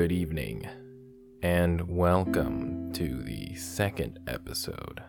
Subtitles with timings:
[0.00, 0.66] good evening,
[1.42, 5.02] and welcome to the second episode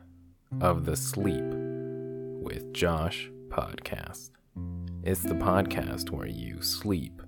[0.59, 4.31] of the Sleep with Josh podcast.
[5.02, 7.21] It's the podcast where you sleep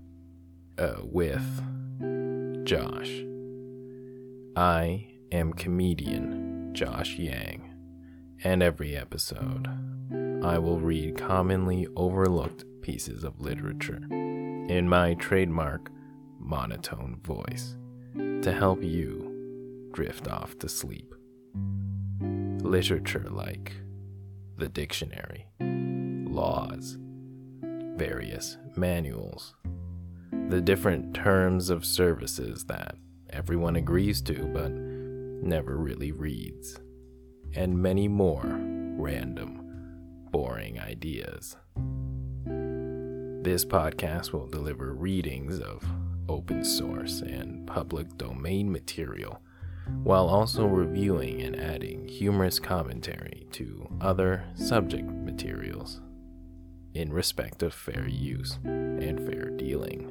[0.77, 1.41] uh, with
[2.65, 3.23] Josh.
[4.57, 7.73] I am comedian Josh Yang,
[8.43, 9.69] and every episode
[10.43, 15.89] I will read commonly overlooked pieces of literature in my trademark
[16.53, 17.75] monotone voice
[18.43, 21.11] to help you drift off to sleep.
[22.61, 23.73] Literature like
[24.57, 26.99] the dictionary, laws,
[27.95, 29.55] various manuals,
[30.49, 32.97] the different terms of services that
[33.31, 36.79] everyone agrees to but never really reads,
[37.55, 38.59] and many more
[38.95, 39.59] random,
[40.29, 41.57] boring ideas.
[42.45, 45.83] This podcast will deliver readings of
[46.29, 49.41] open source and public domain material,
[50.03, 56.01] while also reviewing and adding humorous commentary to other subject materials
[56.93, 60.09] in respect of fair use and fair dealing.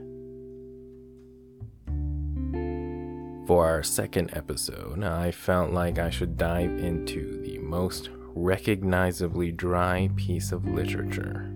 [3.46, 10.10] For our second episode, I felt like I should dive into the most recognizably dry
[10.16, 11.52] piece of literature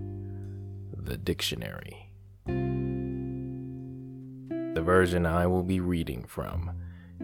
[1.07, 2.11] the dictionary.
[4.77, 6.69] The version I will be reading from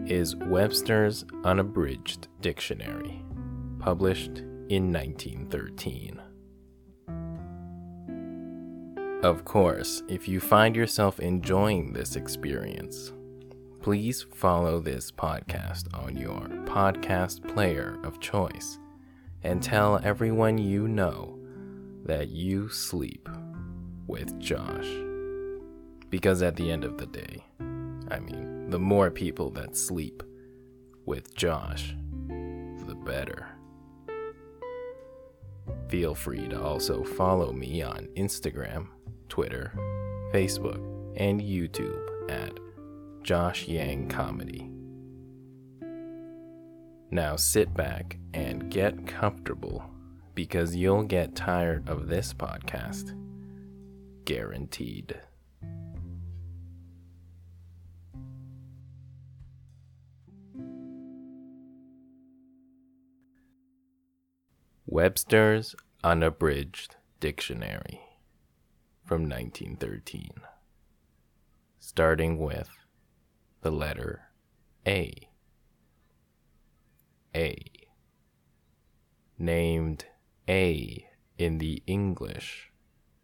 [0.08, 3.24] is Webster's Unabridged Dictionary,
[3.78, 4.38] published
[4.68, 6.20] in 1913.
[9.22, 13.12] Of course, if you find yourself enjoying this experience,
[13.80, 18.80] please follow this podcast on your podcast player of choice
[19.44, 21.38] and tell everyone you know
[22.04, 23.28] that you sleep
[24.08, 24.88] with Josh.
[26.14, 27.44] Because at the end of the day,
[28.08, 30.22] I mean, the more people that sleep
[31.06, 31.92] with Josh,
[32.28, 33.48] the better.
[35.88, 38.86] Feel free to also follow me on Instagram,
[39.28, 39.72] Twitter,
[40.32, 40.78] Facebook,
[41.16, 42.60] and YouTube at
[43.24, 44.70] Josh Yang Comedy.
[47.10, 49.84] Now sit back and get comfortable
[50.36, 53.18] because you'll get tired of this podcast.
[54.24, 55.18] Guaranteed.
[64.94, 65.74] Webster's
[66.04, 68.00] Unabridged Dictionary
[69.04, 70.30] from 1913,
[71.80, 72.70] starting with
[73.62, 74.28] the letter
[74.86, 75.30] A.
[77.34, 77.56] A.
[79.36, 80.04] Named
[80.48, 82.70] A in the English,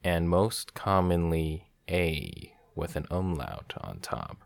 [0.02, 4.42] and most commonly A with an umlaut on top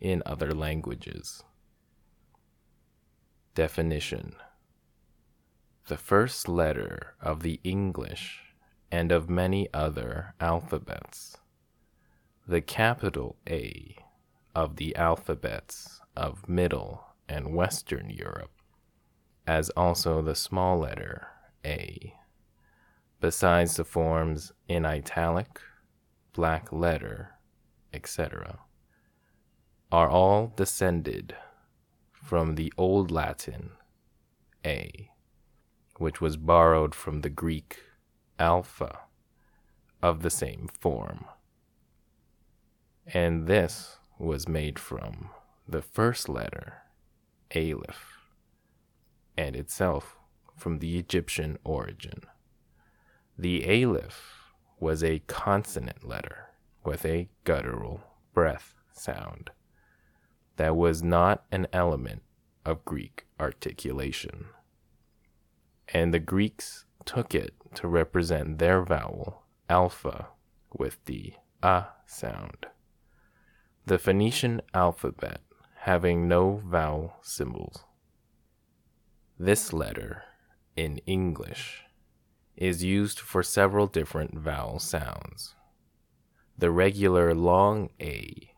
[0.00, 1.44] in other languages.
[3.54, 4.34] Definition
[5.88, 8.54] the first letter of the English
[8.90, 11.36] and of many other alphabets.
[12.46, 13.96] The capital A
[14.54, 18.52] of the alphabets of Middle and Western Europe,
[19.46, 21.26] as also the small letter
[21.64, 22.14] A,
[23.20, 25.60] besides the forms in italic,
[26.32, 27.38] black letter,
[27.92, 28.60] etc.,
[29.90, 31.34] are all descended
[32.12, 33.70] from the Old Latin
[34.64, 35.11] A
[36.02, 37.78] which was borrowed from the Greek
[38.36, 39.02] alpha
[40.02, 41.26] of the same form.
[43.06, 45.30] And this was made from
[45.68, 46.82] the first letter,
[47.54, 48.18] Aleph,
[49.36, 50.16] and itself
[50.56, 52.22] from the Egyptian origin.
[53.38, 56.48] The Aleph was a consonant letter
[56.84, 58.00] with a guttural
[58.34, 59.50] breath sound
[60.56, 62.22] that was not an element
[62.66, 64.46] of Greek articulation
[65.88, 70.28] and the Greeks took it to represent their vowel, alpha,
[70.76, 72.66] with the a sound.
[73.86, 75.40] The Phoenician alphabet
[75.80, 77.84] having no vowel symbols.
[79.38, 80.22] This letter,
[80.76, 81.82] in English,
[82.56, 85.54] is used for several different vowel sounds.
[86.56, 88.52] The regular long A,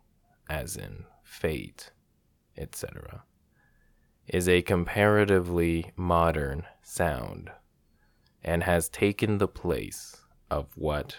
[0.49, 1.91] as in fate,
[2.57, 3.23] etc
[4.27, 7.51] is a comparatively modern sound
[8.43, 10.17] and has taken the place
[10.51, 11.17] of what,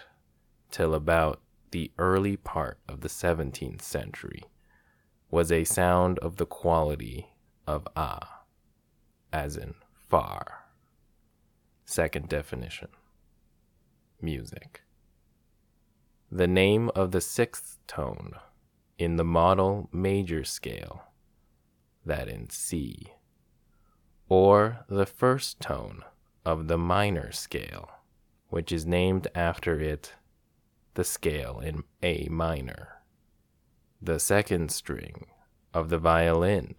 [0.70, 4.44] till about the early part of the 17th century,
[5.30, 7.26] was a sound of the quality
[7.66, 8.44] of ah,
[9.32, 10.66] as in far.
[11.84, 12.88] Second definition
[14.20, 14.82] music.
[16.30, 18.32] The name of the sixth tone
[18.98, 21.04] in the model major scale,
[22.06, 23.12] that in C,
[24.28, 26.02] or the first tone
[26.44, 27.90] of the minor scale,
[28.48, 30.14] which is named after it,
[30.94, 33.02] the scale in A minor.
[34.00, 35.26] The second string
[35.74, 36.76] of the violin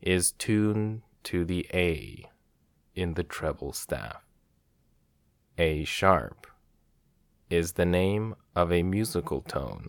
[0.00, 2.24] is tuned to the A
[2.94, 4.22] in the treble staff.
[5.56, 6.46] A sharp
[7.50, 9.88] is the name of a musical tone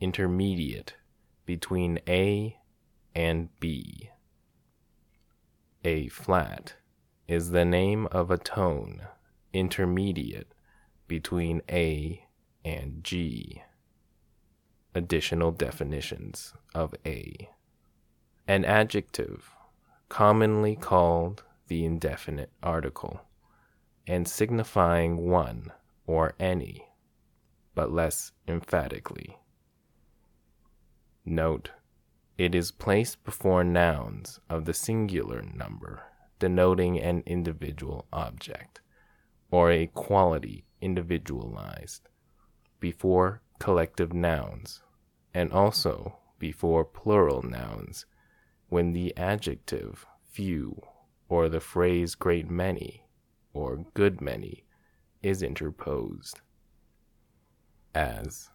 [0.00, 0.94] intermediate
[1.46, 2.58] between A
[3.14, 4.10] and B.
[5.84, 6.74] A flat
[7.28, 9.02] is the name of a tone
[9.52, 10.52] intermediate
[11.06, 12.26] between A
[12.64, 13.62] and G.
[14.94, 17.50] Additional definitions of A.
[18.46, 19.50] An adjective,
[20.08, 23.22] commonly called the indefinite article,
[24.06, 25.72] and signifying one
[26.06, 26.86] or any,
[27.74, 29.38] but less emphatically.
[31.24, 31.70] Note,
[32.36, 36.02] it is placed before nouns of the singular number,
[36.38, 38.80] denoting an individual object,
[39.50, 42.08] or a quality individualized,
[42.80, 44.82] before collective nouns,
[45.32, 48.06] and also before plural nouns
[48.68, 50.80] when the adjective few
[51.28, 53.06] or the phrase great many
[53.52, 54.64] or good many
[55.22, 56.40] is interposed.
[57.94, 58.50] As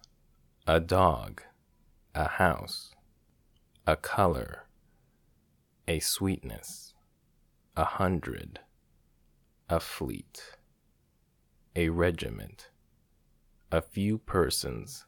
[0.66, 1.42] a dog,
[2.14, 2.94] a house,
[3.86, 4.66] a color,
[5.88, 6.92] a sweetness,
[7.76, 8.60] a hundred,
[9.68, 10.56] a fleet,
[11.74, 12.70] a regiment,
[13.72, 15.06] a few persons,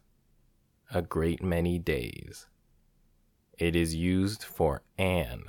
[0.93, 2.47] a great many days.
[3.59, 5.45] It is used for an,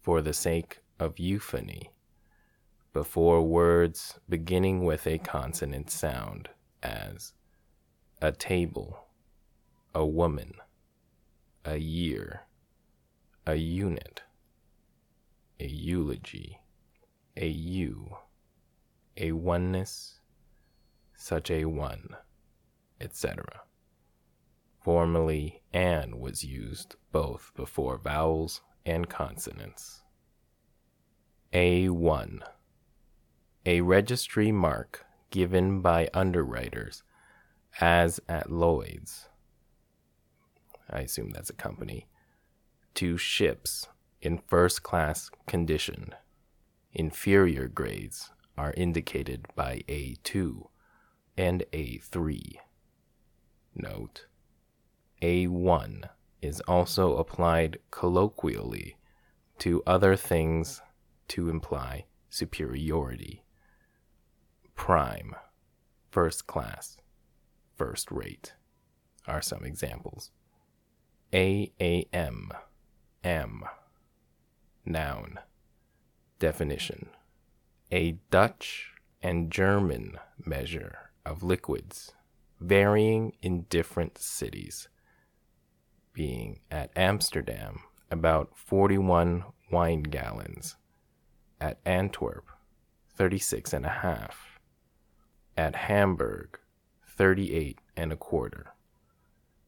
[0.00, 1.90] for the sake of euphony,
[2.92, 6.48] before words beginning with a consonant sound,
[6.82, 7.32] as
[8.22, 9.06] a table,
[9.94, 10.54] a woman,
[11.66, 12.42] a year,
[13.44, 14.22] a unit,
[15.58, 16.60] a eulogy,
[17.36, 18.16] a you,
[19.16, 20.20] a oneness,
[21.16, 22.10] such a one,
[23.00, 23.44] etc.
[24.84, 30.04] Formerly, an was used both before vowels and consonants.
[31.52, 32.42] A1
[33.64, 37.02] A registry mark given by underwriters,
[37.80, 39.28] as at Lloyd's.
[40.90, 42.06] I assume that's a company,
[42.94, 43.88] to ships
[44.20, 46.14] in first class condition.
[46.92, 50.68] Inferior grades are indicated by A2
[51.36, 52.56] and A3.
[53.74, 54.26] Note
[55.20, 56.08] A1
[56.40, 58.96] is also applied colloquially
[59.58, 60.80] to other things
[61.28, 63.44] to imply superiority.
[64.74, 65.34] Prime,
[66.10, 66.96] first class,
[67.76, 68.54] first rate
[69.26, 70.30] are some examples.
[71.32, 72.50] AAM,
[73.24, 73.64] M,
[74.84, 75.40] noun,
[76.38, 77.08] definition.
[77.90, 78.92] A Dutch
[79.22, 82.12] and German measure of liquids,
[82.60, 84.88] varying in different cities,
[86.12, 87.80] being at Amsterdam
[88.10, 90.76] about 41 wine gallons,
[91.60, 92.46] at Antwerp
[93.16, 94.60] 36 and a half,
[95.56, 96.58] at Hamburg
[97.04, 98.74] 38 and a quarter,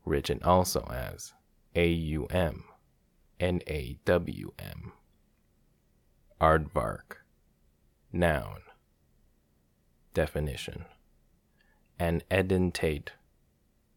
[0.05, 1.33] written also as
[1.79, 2.65] AUM
[3.39, 4.91] and AWM.
[6.41, 7.19] Aardvark,
[8.13, 8.63] noun,
[10.13, 10.87] definition
[12.01, 13.11] an edentate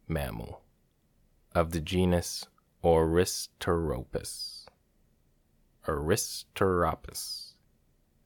[0.08, 0.62] mammal
[1.56, 2.46] of the genus
[2.84, 4.66] Orycteropus.
[5.88, 7.54] Orycteropus,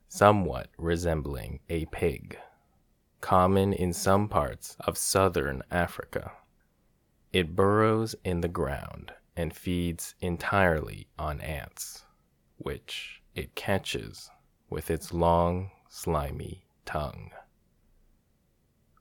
[0.09, 2.38] somewhat resembling a pig,
[3.21, 6.33] common in some parts of southern Africa.
[7.31, 12.05] It burrows in the ground and feeds entirely on ants,
[12.57, 14.29] which it catches
[14.69, 17.31] with its long, slimy tongue.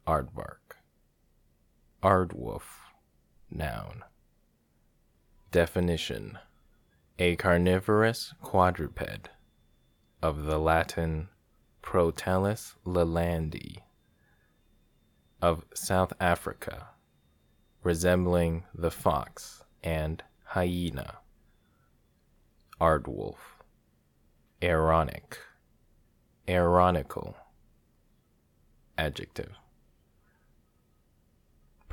[0.06, 0.76] Aardvark.
[2.02, 2.62] Aardwolf.
[3.50, 4.02] Noun.
[5.50, 6.38] Definition
[7.18, 9.28] A carnivorous quadruped
[10.20, 11.28] of the Latin
[11.82, 13.78] Protellus lalandi
[15.40, 16.88] of South Africa,
[17.82, 21.18] resembling the fox and hyena.
[22.80, 23.36] Aardwolf.
[24.60, 25.38] Aaronic.
[26.48, 27.34] Aaronical.
[28.98, 29.52] Adjective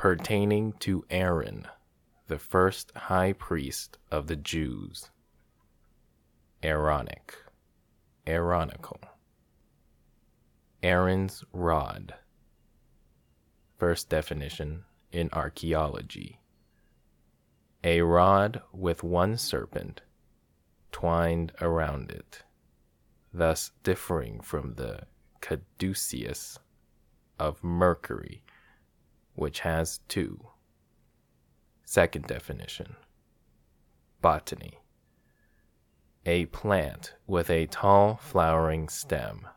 [0.02, 1.68] pertaining to Aaron,
[2.26, 5.12] the first high priest of the Jews.
[6.64, 7.36] Aaronic,
[8.26, 9.00] Aaronical.
[10.82, 12.16] Aaron's rod.
[13.78, 16.41] First definition in archaeology.
[17.84, 20.02] A rod with one serpent
[20.92, 22.44] twined around it,
[23.34, 25.08] thus differing from the
[25.40, 26.60] caduceus
[27.40, 28.44] of Mercury,
[29.34, 30.46] which has two.
[31.84, 32.98] Second definition
[34.22, 34.78] Botany
[36.28, 39.48] A plant with a tall flowering stem.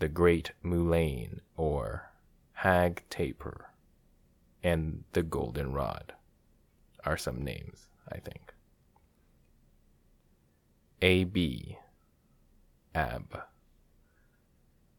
[0.00, 2.12] The great mullein or
[2.52, 3.70] hag taper
[4.62, 6.12] and the goldenrod
[7.06, 8.52] are some names, I think.
[11.00, 11.78] AB
[12.94, 13.42] ab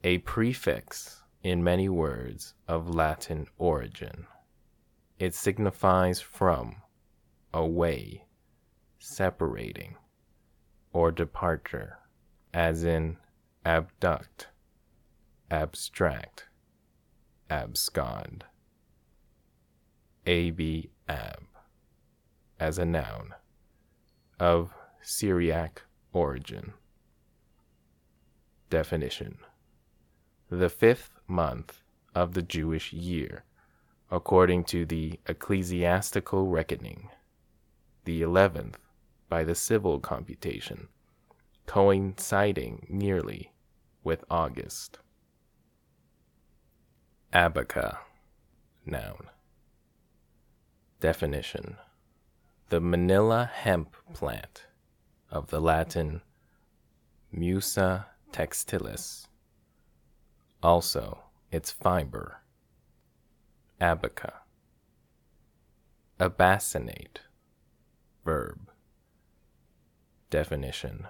[0.03, 4.25] a prefix in many words of Latin origin.
[5.19, 6.77] It signifies from,
[7.53, 8.23] away,
[8.99, 9.95] separating,
[10.93, 11.97] or departure,
[12.53, 13.17] as in
[13.65, 14.47] abduct,
[15.49, 16.45] abstract,
[17.49, 18.45] abscond.
[20.25, 20.61] Ab
[21.09, 21.43] ab,
[22.59, 23.33] as a noun,
[24.39, 25.83] of Syriac
[26.13, 26.73] origin.
[28.69, 29.37] Definition
[30.49, 31.83] the fifth month
[32.15, 33.43] of the Jewish year,
[34.09, 37.09] according to the ecclesiastical reckoning,
[38.05, 38.79] the eleventh
[39.27, 40.87] by the civil computation,
[41.65, 43.51] coinciding nearly
[44.03, 44.99] with August.
[47.33, 47.97] Abaca,
[48.85, 49.27] noun.
[51.01, 51.75] Definition
[52.69, 54.65] The manila hemp plant,
[55.31, 56.21] of the Latin
[57.31, 59.27] Musa textilis
[60.61, 61.19] also
[61.49, 62.41] its fiber.
[63.79, 64.33] Abaca.
[66.19, 67.19] Abacinate.
[68.25, 68.69] Verb.
[70.29, 71.07] Definition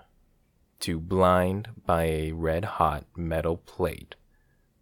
[0.82, 4.16] To blind by a red hot metal plate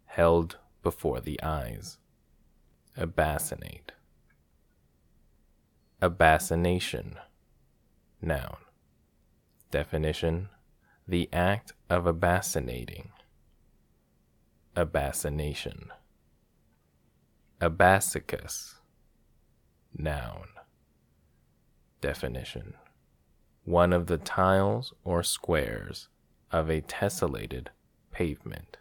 [0.07, 1.99] held before the eyes.
[2.97, 3.91] Abacinate.
[6.01, 7.15] Abacination.
[8.21, 8.57] Noun.
[9.71, 10.49] Definition
[11.07, 13.07] The act of abacinating
[14.75, 15.87] Abacination.
[17.61, 18.75] Abaciscus.
[19.97, 20.47] Noun.
[22.01, 22.73] Definition.
[23.63, 26.09] One of the tiles or squares
[26.51, 27.67] of a tessellated
[28.11, 28.77] pavement.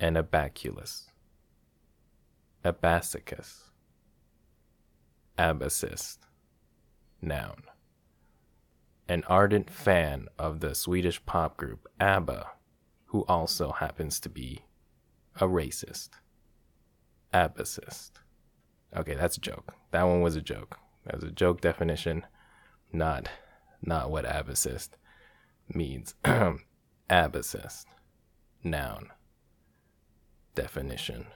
[0.00, 1.08] An abaculus.
[2.64, 3.63] Abaciscus.
[5.38, 6.18] Abacist.
[7.20, 7.64] Noun.
[9.08, 12.50] An ardent fan of the Swedish pop group ABBA
[13.06, 14.64] who also happens to be
[15.40, 16.10] a racist.
[17.32, 18.12] Abacist.
[18.96, 19.74] Okay, that's a joke.
[19.90, 20.78] That one was a joke.
[21.04, 22.26] That was a joke definition,
[22.92, 23.28] not
[23.82, 24.90] not what abacist
[25.68, 26.14] means.
[27.10, 27.84] abacist.
[28.62, 29.10] Noun.
[30.54, 31.26] Definition.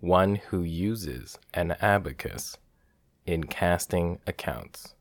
[0.00, 2.56] One who uses an abacus
[3.26, 4.94] in casting accounts.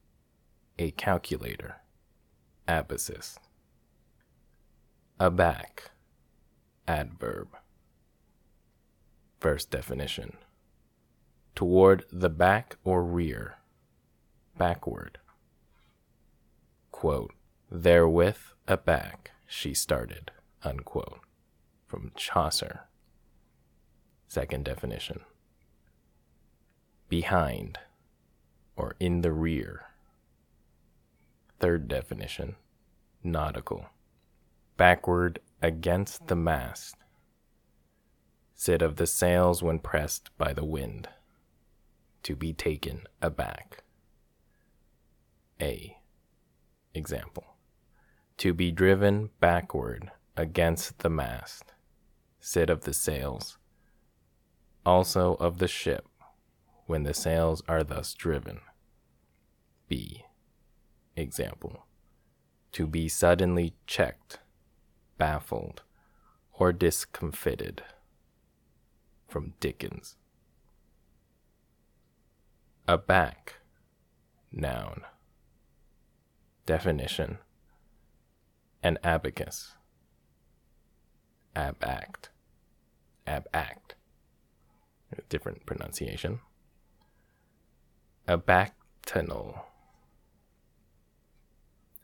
[0.78, 1.78] A calculator.
[2.68, 3.38] Abacist.
[5.20, 5.92] Aback.
[6.88, 7.50] Adverb.
[9.40, 10.38] First definition.
[11.56, 13.58] Toward the back or rear.
[14.58, 15.18] Backward.
[16.92, 17.34] Quote,
[17.70, 20.32] Therewith aback she started.
[20.64, 21.20] Unquote.
[21.88, 22.82] From Chaucer.
[24.28, 25.22] Second definition.
[27.10, 27.80] Behind
[28.76, 29.86] or in the rear.
[31.60, 32.56] Third definition.
[33.24, 33.88] Nautical
[34.82, 36.96] backward against the mast,
[38.56, 41.08] sit of the sails when pressed by the wind,
[42.24, 43.84] to be taken aback.
[45.62, 45.98] A.
[46.96, 47.44] Example.
[48.38, 51.74] To be driven backward against the mast,
[52.40, 53.60] sit of the sails,
[54.84, 56.08] also of the ship,
[56.92, 58.60] when the sails are thus driven.
[59.88, 60.26] B.
[61.16, 61.86] Example.
[62.74, 64.40] To be suddenly checked
[65.18, 65.84] baffled,
[66.52, 67.82] or discomfited.
[69.30, 70.18] From Dickens.
[72.90, 73.60] Aback,
[74.52, 75.04] noun.
[76.66, 77.38] Definition
[78.84, 79.78] An abacus.
[81.56, 82.32] Abact.
[83.26, 83.96] Abact.
[85.30, 86.42] Different pronunciation.
[88.32, 89.60] Abactinal.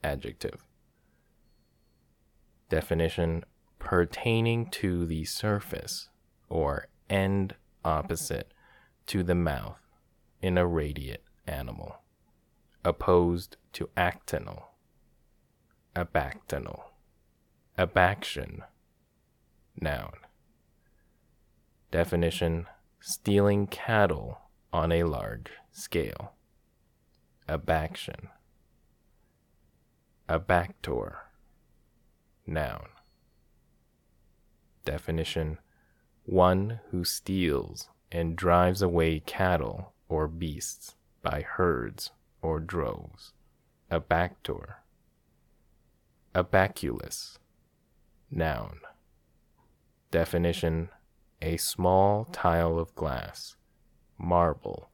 [0.03, 0.61] Adjective
[2.67, 3.45] definition
[3.79, 6.09] pertaining to the surface
[6.49, 7.55] or end
[7.85, 8.53] opposite
[9.05, 9.79] to the mouth
[10.41, 12.01] in a radiate animal,
[12.83, 14.63] opposed to actinal,
[15.95, 16.81] abactinal,
[17.77, 18.63] abaction,
[19.79, 20.11] noun.
[21.89, 22.67] Definition
[22.99, 24.39] stealing cattle
[24.73, 26.33] on a large scale.
[27.47, 28.29] Abaction.
[30.27, 31.17] Abactor.
[32.47, 32.87] Noun.
[34.85, 35.59] Definition
[36.25, 43.33] One who steals and drives away cattle or beasts by herds or droves.
[43.91, 44.77] Abactor.
[46.33, 47.37] Abaculus.
[48.31, 48.79] Noun.
[50.09, 50.89] Definition
[51.41, 53.55] A small tile of glass,
[54.17, 54.89] marble,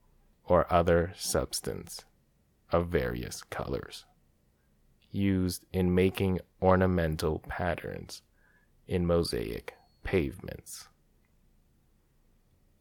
[0.46, 2.04] or other substance
[2.72, 4.06] of various colors,
[5.12, 8.22] used in making ornamental patterns
[8.88, 10.88] in mosaic pavements.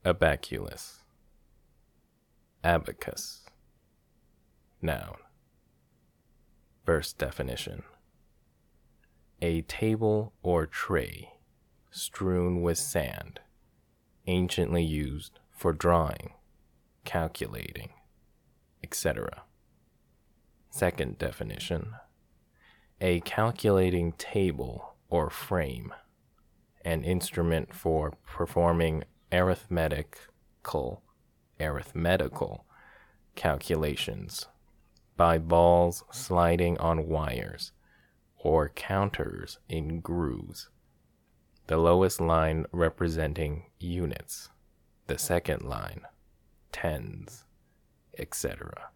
[0.04, 1.02] Abaculus.
[2.64, 3.42] Abacus.
[4.80, 5.16] Noun.
[6.84, 7.84] First definition
[9.40, 11.30] A table or tray
[11.92, 13.38] strewn with sand,
[14.26, 16.32] anciently used for drawing,
[17.04, 17.90] calculating,
[18.82, 19.42] etc.
[20.70, 21.94] Second definition
[23.00, 25.92] A calculating table or frame,
[26.84, 31.02] an instrument for performing arithmetical
[31.60, 32.64] arithmetical
[33.34, 34.46] calculations
[35.16, 37.72] by balls sliding on wires
[38.38, 40.68] or counters in grooves.
[41.68, 44.48] The lowest line representing units,
[45.06, 46.02] the second line,
[46.72, 47.44] tens,
[48.18, 48.90] etc.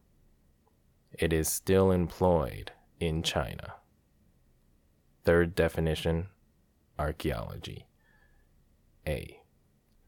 [1.12, 3.74] It is still employed in China.
[5.24, 6.28] Third definition
[6.98, 7.86] Archaeology.
[9.06, 9.40] A.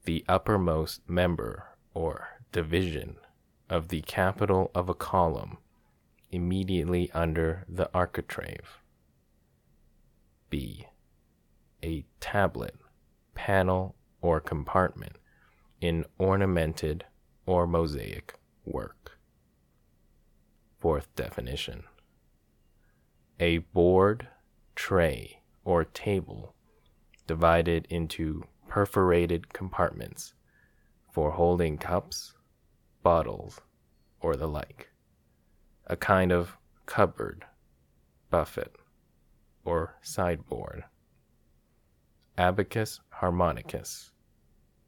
[0.04, 3.16] The uppermost member or division
[3.68, 5.58] of the capital of a column
[6.30, 8.78] immediately under the architrave.
[10.50, 10.86] B.
[11.84, 12.74] A tablet,
[13.34, 15.16] panel, or compartment
[15.80, 17.04] in ornamented
[17.48, 18.34] or mosaic
[18.66, 19.18] work.
[20.76, 21.84] Fourth definition
[23.40, 24.28] A board,
[24.76, 26.54] tray, or table
[27.26, 30.34] divided into perforated compartments
[31.10, 32.34] for holding cups,
[33.02, 33.62] bottles,
[34.20, 34.90] or the like.
[35.86, 37.46] A kind of cupboard,
[38.28, 38.76] buffet,
[39.64, 40.84] or sideboard.
[42.36, 44.10] Abacus harmonicus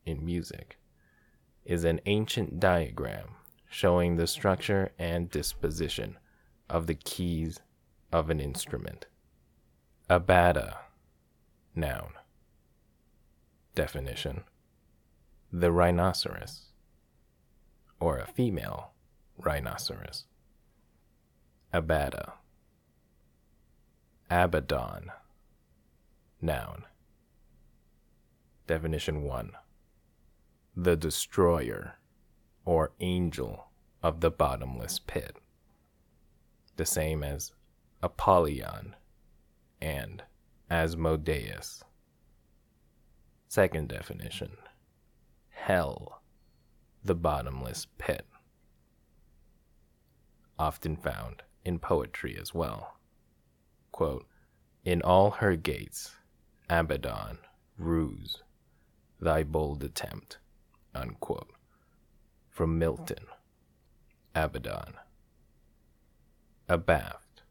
[0.04, 0.76] in music
[1.70, 3.28] is an ancient diagram
[3.68, 6.18] showing the structure and disposition
[6.68, 7.60] of the keys
[8.12, 9.06] of an instrument.
[10.10, 10.78] Abada,
[11.76, 12.14] noun.
[13.76, 14.42] Definition
[15.52, 16.72] The rhinoceros,
[18.00, 18.90] or a female
[19.38, 20.24] rhinoceros.
[21.72, 22.32] Abada.
[24.28, 25.12] Abaddon,
[26.42, 26.82] noun.
[28.66, 29.52] Definition 1
[30.76, 31.96] The destroyer,
[32.64, 33.66] or angel
[34.02, 35.36] of the bottomless pit.
[36.76, 37.52] The same as
[38.02, 38.96] Apollyon
[39.80, 40.22] and
[40.70, 41.82] Asmodeus.
[43.48, 44.56] Second definition
[45.50, 46.22] Hell,
[47.04, 48.24] the bottomless pit.
[50.58, 52.96] Often found in poetry as well.
[53.92, 54.26] Quote,
[54.84, 56.14] in all her gates,
[56.70, 57.38] Abaddon,
[57.76, 58.42] rues,
[59.20, 60.38] thy bold attempt.
[60.94, 61.50] Unquote.
[62.48, 63.26] From Milton.
[64.34, 64.94] Abaddon.
[66.68, 67.42] Abaft.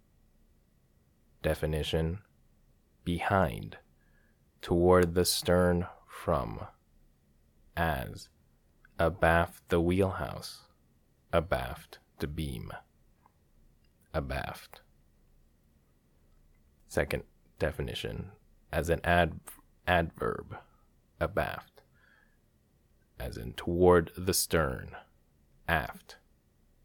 [1.41, 2.19] Definition
[3.05, 3.77] Behind,
[4.61, 6.67] toward the stern from,
[7.75, 8.29] as,
[8.99, 10.67] abaft the wheelhouse,
[11.33, 12.71] abaft the beam.
[14.13, 14.81] Abaft.
[16.87, 17.23] Second
[17.57, 18.31] definition
[18.71, 19.39] as an ad,
[19.87, 20.57] adverb,
[21.19, 21.78] abaft,
[23.19, 24.95] as in toward the stern,
[25.67, 26.17] aft,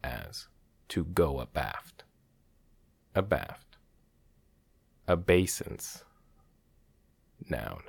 [0.03, 0.49] as
[0.89, 2.05] to go abaft,
[3.15, 3.77] abaft.
[5.07, 6.03] Obeisance,
[7.51, 7.83] noun.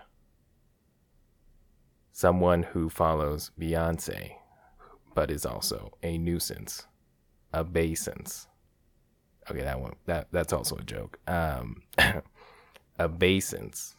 [2.12, 4.34] Someone who follows Beyonce,
[5.14, 6.88] but is also a nuisance,
[7.54, 8.48] obeisance
[9.50, 11.20] okay, that one that that's also a joke.
[11.28, 11.84] Um,
[13.00, 13.96] obeisance,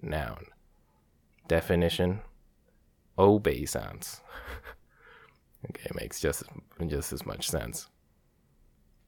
[0.00, 0.46] noun.
[1.48, 2.20] Definition:
[3.18, 4.20] obeisance.
[5.70, 6.44] okay, it makes just
[6.86, 7.88] just as much sense.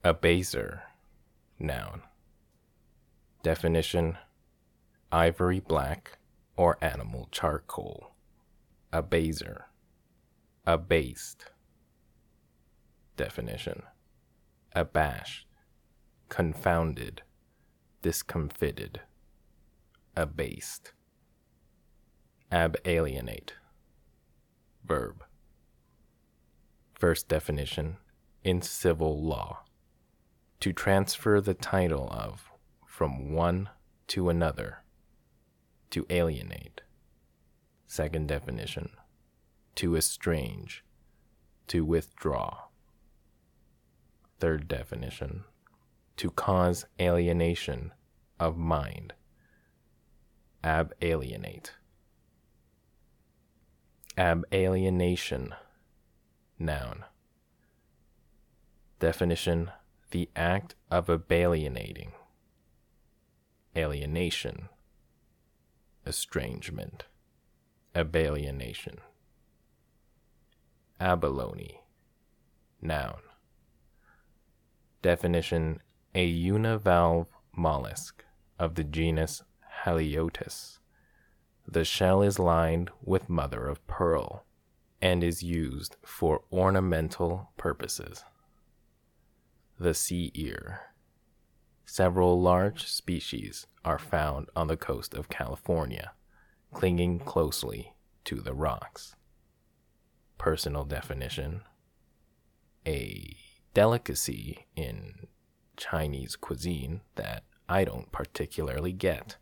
[0.04, 0.80] Abaser,
[1.58, 2.02] noun.
[3.42, 4.18] Definition:
[5.12, 6.18] ivory black
[6.56, 8.12] or animal charcoal.
[8.92, 9.64] Abaser,
[10.66, 11.46] abased.
[13.16, 13.82] Definition:
[14.74, 15.46] abashed
[16.28, 17.22] confounded,
[18.02, 19.00] discomfited,
[20.16, 20.92] abased.
[22.50, 23.54] Ab alienate.
[24.87, 25.25] Verb.
[26.94, 27.96] First definition
[28.44, 29.64] in civil law
[30.61, 32.51] to transfer the title of
[32.87, 33.68] from one
[34.09, 34.85] to another,
[35.90, 36.83] to alienate.
[37.87, 38.90] Second definition
[39.75, 40.85] to estrange,
[41.68, 42.57] to withdraw.
[44.38, 45.44] Third definition
[46.16, 47.92] to cause alienation
[48.40, 49.12] of mind,
[50.64, 51.72] ab alienate.
[54.18, 55.55] Alienation,
[56.59, 57.05] noun.
[58.98, 59.70] Definition
[60.11, 62.12] the act of abalienating.
[63.76, 64.68] alienation,
[66.07, 67.05] estrangement,
[67.94, 68.96] abalienation.
[70.98, 71.81] Abalone,
[72.81, 73.20] noun.
[75.02, 75.81] Definition
[76.14, 78.24] a univalve mollusk
[78.59, 79.42] of the genus
[79.85, 80.75] Haliotis.
[81.68, 84.44] The shell is lined with mother of pearl
[85.02, 88.24] and is used for ornamental purposes.
[89.79, 90.81] The sea ear.
[91.85, 96.12] Several large species are found on the coast of California,
[96.72, 99.16] clinging closely to the rocks.
[100.38, 101.62] Personal definition
[102.87, 103.37] A
[103.74, 105.26] delicacy in
[105.76, 109.37] Chinese cuisine that I don't particularly get.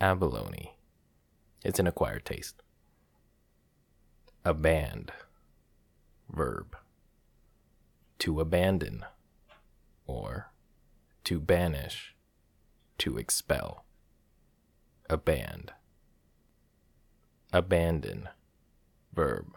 [0.00, 0.77] Abalone.
[1.64, 2.62] It's an acquired taste.
[4.44, 5.10] Aband.
[6.30, 6.76] Verb.
[8.20, 9.04] To abandon.
[10.06, 10.52] Or
[11.24, 12.14] to banish.
[12.98, 13.84] To expel.
[15.10, 15.70] Aband.
[17.52, 18.28] Abandon.
[19.12, 19.56] Verb.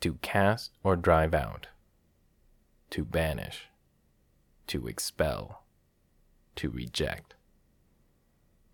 [0.00, 1.68] To cast or drive out.
[2.90, 3.68] To banish.
[4.66, 5.62] To expel.
[6.56, 7.34] To reject.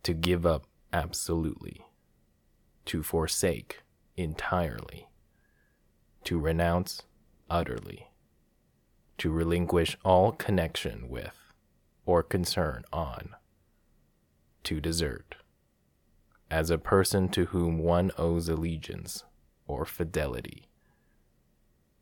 [0.03, 1.85] To give up absolutely.
[2.87, 3.83] To forsake
[4.17, 5.09] entirely.
[6.25, 7.03] To renounce
[7.49, 8.09] utterly.
[9.19, 11.39] To relinquish all connection with
[12.05, 13.31] or concern on.
[14.65, 15.37] To desert.
[16.51, 19.25] As a person to whom one owes allegiance
[19.67, 20.69] or fidelity.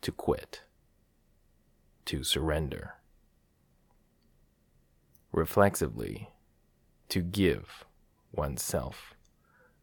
[0.03, 0.63] To quit.
[2.07, 2.95] To surrender.
[5.33, 6.31] Reflexively,
[7.09, 7.85] to give
[8.33, 9.15] oneself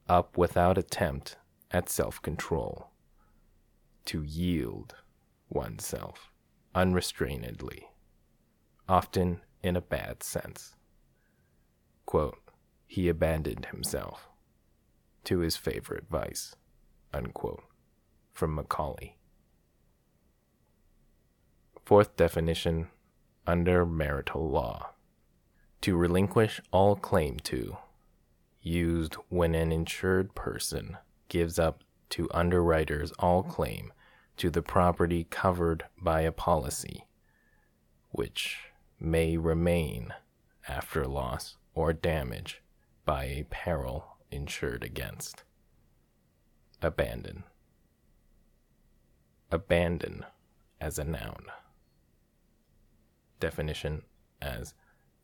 [0.07, 1.37] up without attempt
[1.71, 2.89] at self control,
[4.05, 4.95] to yield
[5.49, 6.31] oneself
[6.73, 7.87] unrestrainedly,
[8.87, 10.75] often in a bad sense.
[12.05, 12.39] Quote,
[12.85, 14.29] he abandoned himself
[15.25, 16.55] to his favorite vice,
[17.13, 17.63] unquote,
[18.31, 19.17] from Macaulay.
[21.85, 22.87] Fourth definition
[23.45, 24.91] under marital law
[25.81, 27.77] to relinquish all claim to
[28.67, 30.97] used when an insured person
[31.29, 33.91] gives up to underwriters all claim
[34.37, 37.05] to the property covered by a policy,
[38.11, 40.13] which may remain
[40.67, 42.61] after loss or damage
[43.05, 45.43] by a peril insured against.
[46.81, 47.43] Abandon.
[49.51, 50.25] Abandon
[50.79, 51.45] as a noun.
[53.39, 54.03] Definition
[54.41, 54.73] as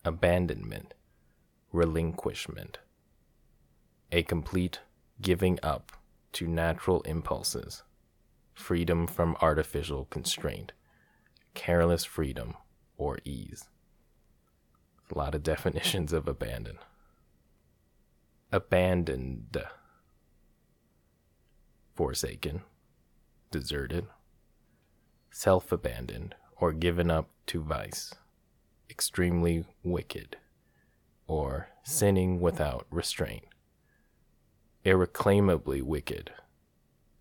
[0.06, 0.94] abandonment,
[1.72, 2.80] relinquishment
[4.14, 4.80] a complete
[5.22, 5.92] giving up
[6.32, 7.82] to natural impulses,
[8.54, 10.72] freedom from artificial constraint,
[11.56, 12.54] careless freedom,
[12.96, 13.70] or ease.
[15.14, 16.78] A lot of definitions of abandon.
[18.52, 19.58] Abandoned,
[21.96, 22.62] forsaken,
[23.50, 24.06] deserted,
[25.32, 28.14] self abandoned, or given up to vice,
[28.92, 30.38] extremely wicked,
[31.26, 33.46] or sinning without restraint
[34.86, 36.32] irreclaimably wicked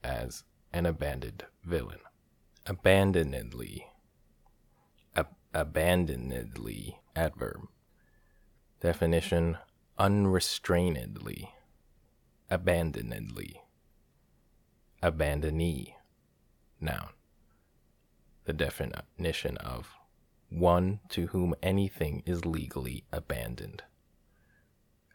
[0.03, 2.01] as an abandoned villain.
[2.67, 3.87] Abandonedly.
[5.15, 7.69] Ab- abandonedly adverb.
[8.81, 9.59] Definition
[9.99, 11.49] unrestrainedly.
[12.51, 13.63] Abandonedly.
[15.03, 15.95] Abandonee.
[16.81, 17.11] Noun.
[18.45, 19.95] The definition of
[20.51, 23.85] one to whom anything is legally abandoned.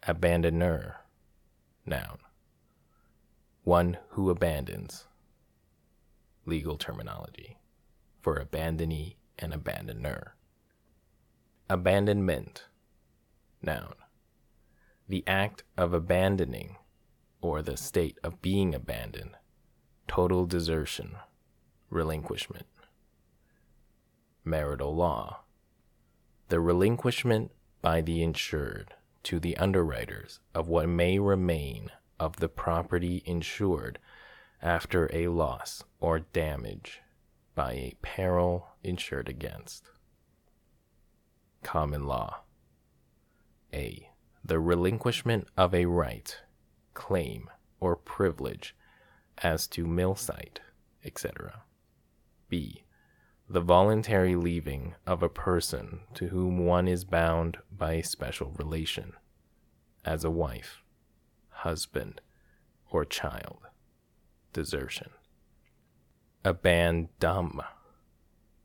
[0.08, 0.96] Abandoner.
[1.86, 2.20] Noun
[3.68, 5.08] one who abandons.
[6.46, 7.58] Legal terminology
[8.22, 10.30] for abandonee and abandoner.
[11.70, 12.64] Abandonment.
[13.62, 13.96] Noun.
[15.10, 16.78] The act of abandoning
[17.42, 19.36] or the state of being abandoned.
[20.08, 21.18] Total desertion.
[21.90, 22.68] Relinquishment.
[24.46, 25.42] Marital law.
[26.48, 27.52] The relinquishment
[27.82, 34.00] by the insured to the underwriters of what may remain of the property insured
[34.62, 37.02] after a loss or damage
[37.56, 39.90] by a peril insured against.
[41.64, 42.42] Common law.
[43.74, 44.10] A.
[44.44, 46.38] The relinquishment of a right,
[46.94, 47.50] claim,
[47.80, 48.76] or privilege
[49.40, 50.62] as to mill site,
[51.04, 51.64] etc.
[52.50, 52.86] B.
[53.50, 59.14] The voluntary leaving of a person to whom one is bound by a special relation,
[60.04, 60.84] as a wife,
[61.68, 62.22] husband,
[62.92, 63.60] or child.
[64.54, 65.10] Desertion.
[66.46, 67.60] Abandum,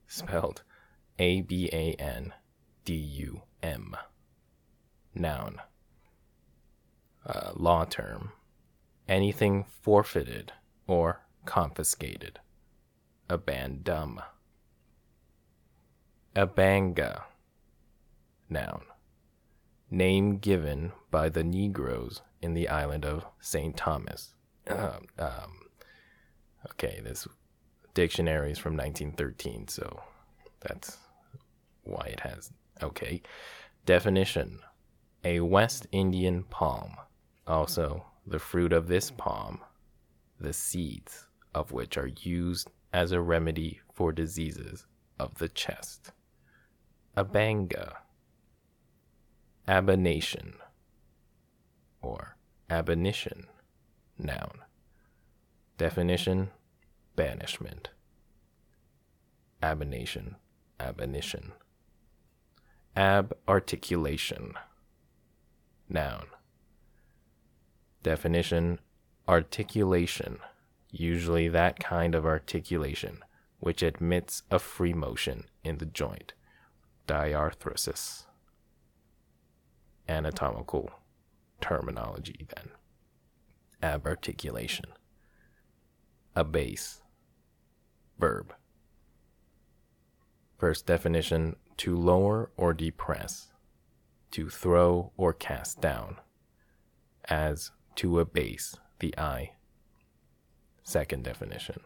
[0.06, 0.62] spelled
[1.18, 2.32] A B A N
[2.84, 3.96] D U M.
[5.16, 5.56] Noun.
[7.26, 8.30] Uh, law term.
[9.08, 10.52] Anything forfeited
[10.86, 12.38] or confiscated.
[13.28, 14.22] Abandum.
[16.36, 17.22] Abanga.
[18.48, 18.82] Noun.
[19.90, 23.76] Name given by the Negroes in the island of St.
[23.76, 24.34] Thomas.
[24.68, 25.52] Um, um,
[26.72, 27.26] okay, this
[27.94, 30.00] dictionary is from 1913, so
[30.60, 30.98] that's
[31.84, 32.50] why it has.
[32.82, 33.22] Okay.
[33.86, 34.60] Definition
[35.24, 36.96] A West Indian palm.
[37.46, 39.60] Also, the fruit of this palm,
[40.40, 44.86] the seeds of which are used as a remedy for diseases
[45.18, 46.12] of the chest.
[47.16, 47.94] Abanga.
[49.68, 50.54] Abanation
[52.02, 52.36] or
[52.68, 53.44] abonition.
[54.18, 54.58] Noun.
[55.78, 56.50] Definition
[57.16, 57.90] banishment.
[59.62, 60.36] Abonation,
[60.80, 61.52] abonition.
[62.96, 64.54] Ab articulation.
[65.88, 66.26] Noun.
[68.02, 68.80] Definition
[69.28, 70.38] articulation,
[70.90, 73.18] usually that kind of articulation
[73.60, 76.34] which admits of free motion in the joint.
[77.06, 78.24] Diarthrosis.
[80.08, 80.90] Anatomical
[81.62, 82.70] terminology then.
[83.82, 84.84] Ab articulation.
[86.36, 87.00] Abase.
[88.18, 88.54] Verb.
[90.58, 93.48] First definition to lower or depress,
[94.32, 96.16] to throw or cast down,
[97.24, 99.52] as to abase the eye.
[100.84, 101.80] Second definition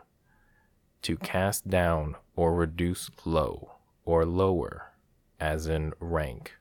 [1.06, 4.92] to cast down or reduce low or lower,
[5.38, 6.56] as in rank,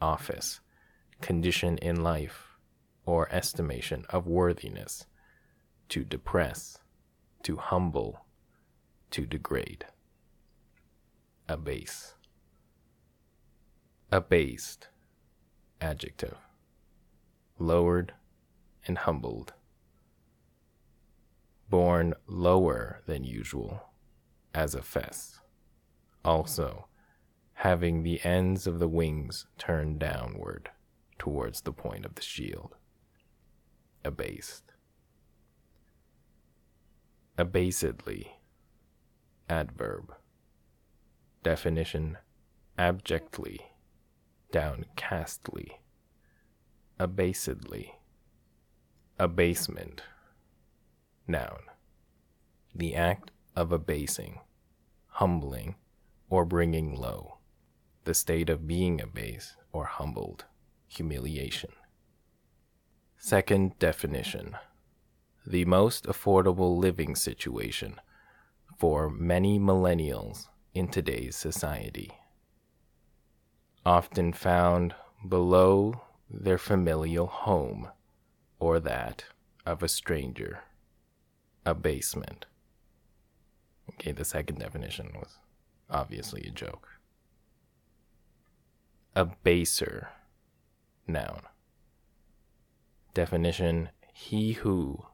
[0.00, 0.58] office,
[1.20, 2.53] condition in life,
[3.06, 5.06] or estimation of worthiness,
[5.88, 6.78] to depress,
[7.42, 8.24] to humble,
[9.10, 9.86] to degrade.
[11.48, 12.14] Abase.
[14.10, 14.88] Abased.
[15.80, 16.38] Adjective.
[17.58, 18.14] Lowered
[18.86, 19.52] and humbled.
[21.68, 23.90] Born lower than usual,
[24.54, 25.40] as a fess.
[26.24, 26.86] Also,
[27.54, 30.70] having the ends of the wings turned downward
[31.18, 32.76] towards the point of the shield.
[34.04, 34.72] Abased.
[37.38, 38.26] Abasedly.
[39.48, 40.14] Adverb.
[41.42, 42.18] Definition
[42.78, 43.60] abjectly,
[44.50, 45.80] downcastly,
[46.98, 47.90] abasedly.
[49.18, 50.02] Abasement.
[51.26, 51.62] Noun.
[52.74, 54.40] The act of abasing,
[55.06, 55.76] humbling,
[56.28, 57.38] or bringing low.
[58.04, 60.44] The state of being abased or humbled,
[60.88, 61.70] humiliation.
[63.26, 64.54] Second definition
[65.46, 67.98] the most affordable living situation
[68.76, 72.10] for many millennials in today's society.
[73.86, 74.94] Often found
[75.26, 77.88] below their familial home
[78.58, 79.24] or that
[79.64, 80.60] of a stranger.
[81.64, 82.44] a basement.
[83.88, 85.38] Okay, the second definition was
[85.88, 86.90] obviously a joke.
[89.16, 90.10] A baser
[91.06, 91.40] Noun.
[93.14, 95.06] Definition He who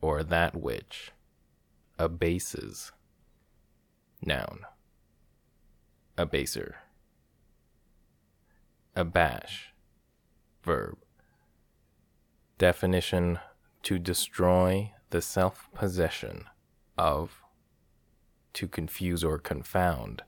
[0.00, 1.12] or that which
[1.98, 2.92] abases.
[4.20, 4.60] Noun.
[6.18, 6.74] Abaser.
[8.96, 9.72] Abash.
[10.62, 10.98] Verb.
[12.58, 13.38] Definition
[13.82, 16.44] to destroy the self possession
[16.98, 17.42] of,
[18.54, 20.22] to confuse or confound,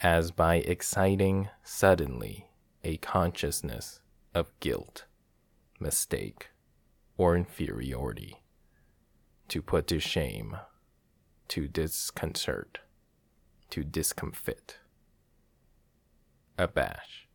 [0.00, 2.46] as by exciting suddenly
[2.82, 4.00] a consciousness
[4.34, 5.04] of guilt,
[5.80, 6.50] mistake,
[7.16, 8.42] or inferiority
[9.48, 10.56] to put to shame,
[11.48, 12.78] to disconcert,
[13.70, 14.78] to discomfit.
[16.58, 17.26] Abash.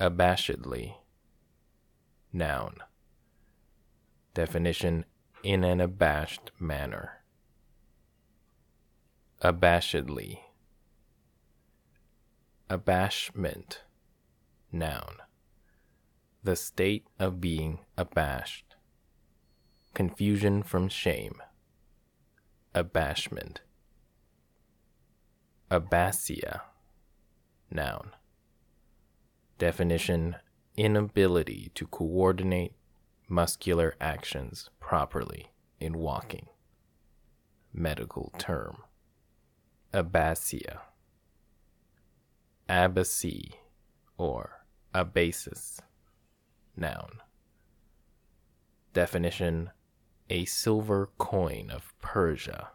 [0.00, 0.96] Abashedly.
[2.32, 2.76] Noun.
[4.34, 5.06] Definition
[5.42, 7.22] in an abashed manner.
[9.42, 10.40] Abashedly.
[12.68, 13.78] Abashment.
[14.72, 15.22] Noun.
[16.46, 18.76] The state of being abashed
[19.94, 21.42] confusion from shame,
[22.72, 23.56] abashment,
[25.72, 26.60] abasia,
[27.68, 28.12] noun.
[29.58, 30.36] Definition
[30.76, 32.74] inability to coordinate
[33.28, 35.48] muscular actions properly
[35.80, 36.46] in walking.
[37.72, 38.84] Medical term.
[39.92, 40.78] Abasia.
[42.68, 43.54] Abaci
[44.16, 45.80] or abasis.
[46.76, 47.20] Noun.
[48.92, 49.70] Definition
[50.28, 52.70] a silver coin of Persia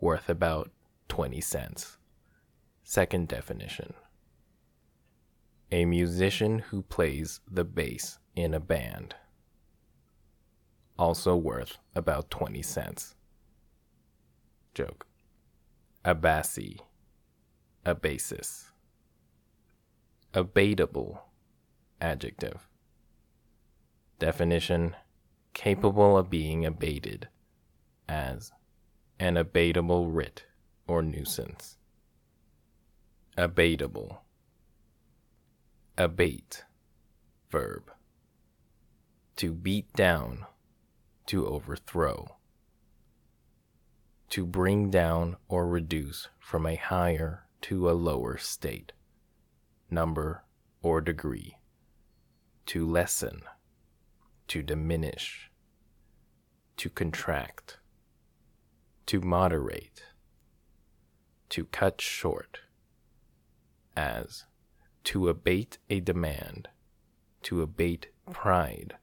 [0.00, 0.70] worth about
[1.08, 1.98] 20 cents.
[2.82, 3.94] Second definition
[5.70, 9.14] a musician who plays the bass in a band,
[10.98, 13.14] also worth about 20 cents.
[14.74, 15.06] Joke.
[16.04, 16.78] Abassi,
[17.84, 18.70] a basis.
[20.32, 21.18] Abatable,
[22.00, 22.66] adjective.
[24.18, 24.96] Definition
[25.54, 27.28] capable of being abated
[28.08, 28.52] as
[29.18, 30.44] an abatable writ
[30.86, 31.76] or nuisance.
[33.36, 34.18] Abatable
[35.98, 36.64] abate,
[37.50, 37.90] verb.
[39.38, 40.46] To beat down,
[41.26, 42.36] to overthrow.
[44.30, 48.92] To bring down or reduce from a higher to a lower state,
[49.90, 50.44] number
[50.82, 51.58] or degree.
[52.66, 53.42] To lessen,
[54.48, 55.50] to diminish.
[56.78, 57.78] To contract.
[59.06, 60.02] To moderate.
[61.50, 62.60] To cut short.
[63.96, 64.44] As
[65.04, 66.68] to abate a demand,
[67.42, 68.96] to abate pride,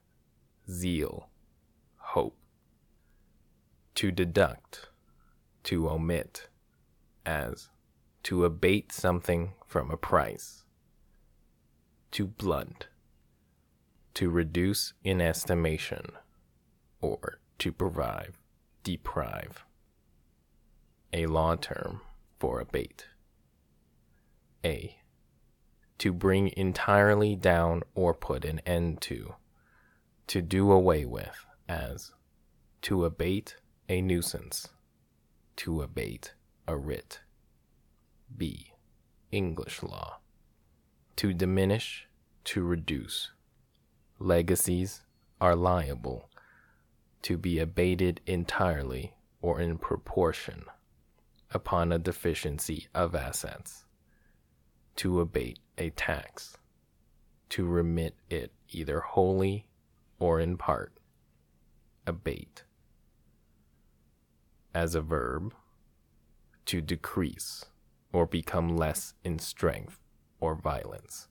[0.70, 1.28] zeal,
[1.96, 2.36] hope,
[3.96, 4.88] to deduct,
[5.64, 6.48] to omit,
[7.24, 7.70] as
[8.22, 10.64] to abate something from a price,
[12.12, 12.86] to blunt,
[14.16, 16.12] to reduce in estimation,
[17.02, 18.32] or to provide,
[18.82, 19.64] deprive.
[21.12, 22.00] A law term
[22.38, 23.06] for abate.
[24.64, 24.96] A
[25.98, 29.34] to bring entirely down or put an end to,
[30.26, 32.12] to do away with, as
[32.82, 33.56] to abate
[33.88, 34.68] a nuisance,
[35.56, 36.32] to abate
[36.66, 37.20] a writ.
[38.34, 38.72] B.
[39.30, 40.20] English law.
[41.16, 42.08] To diminish,
[42.44, 43.32] to reduce.
[44.18, 45.02] Legacies
[45.42, 46.30] are liable
[47.20, 50.64] to be abated entirely or in proportion
[51.50, 53.84] upon a deficiency of assets.
[54.96, 56.56] To abate a tax,
[57.50, 59.66] to remit it either wholly
[60.18, 60.98] or in part,
[62.06, 62.64] abate.
[64.74, 65.54] As a verb,
[66.64, 67.66] to decrease
[68.14, 69.98] or become less in strength
[70.40, 71.28] or violence,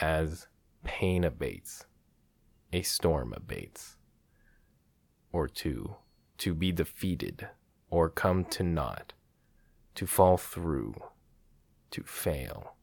[0.00, 0.46] as
[0.84, 1.84] pain abates,
[2.72, 3.96] a storm abates,
[5.32, 5.96] or to,
[6.38, 7.48] to be defeated
[7.90, 9.14] or come to naught,
[9.94, 10.94] to fall through,
[11.90, 12.76] to fail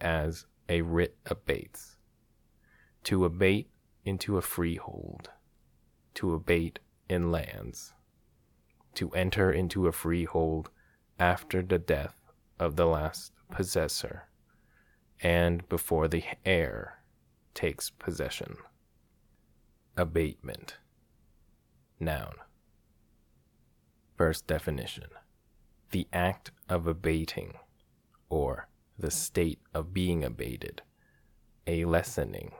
[0.00, 1.96] as a writ abates,
[3.04, 3.70] to abate
[4.04, 5.30] into a freehold,
[6.14, 7.94] to abate in lands,
[8.94, 10.70] to enter into a freehold
[11.18, 12.16] after the death
[12.58, 14.28] of the last possessor,
[15.20, 16.98] and before the heir
[17.54, 18.56] takes possession.
[19.98, 20.76] Abatement.
[21.98, 22.34] Noun.
[24.16, 25.08] First definition.
[25.90, 27.54] The act of abating,
[28.28, 30.82] or the state of being abated,
[31.66, 32.52] a lessening,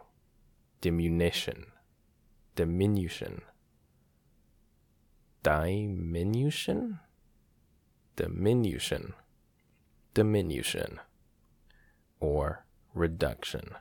[0.81, 1.67] diminution,
[2.57, 3.43] diminution,
[5.45, 6.99] diminution,
[8.17, 9.15] diminution,
[10.13, 11.01] diminution,
[12.19, 13.77] or reduction,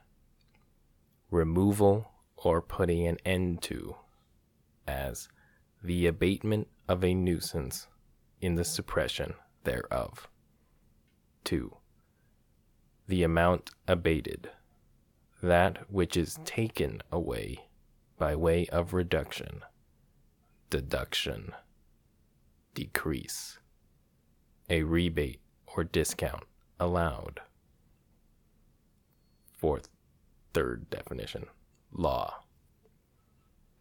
[1.32, 3.96] removal or putting an end to,
[4.88, 5.28] as
[5.84, 7.88] the abatement of a nuisance
[8.42, 10.28] in the suppression thereof.
[11.44, 11.76] 2
[13.08, 14.50] the amount abated,
[15.42, 17.58] that which is taken away
[18.18, 19.64] by way of reduction,
[20.70, 21.54] deduction,
[22.74, 23.60] decrease,
[24.70, 26.44] a rebate or discount
[26.80, 27.40] allowed.
[29.54, 29.88] Fourth,
[30.54, 31.46] third definition
[31.98, 32.44] law.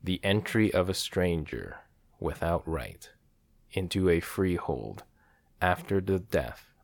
[0.02, 1.78] The entry of a stranger
[2.18, 3.08] without right
[3.72, 5.04] into a freehold
[5.60, 6.74] after the death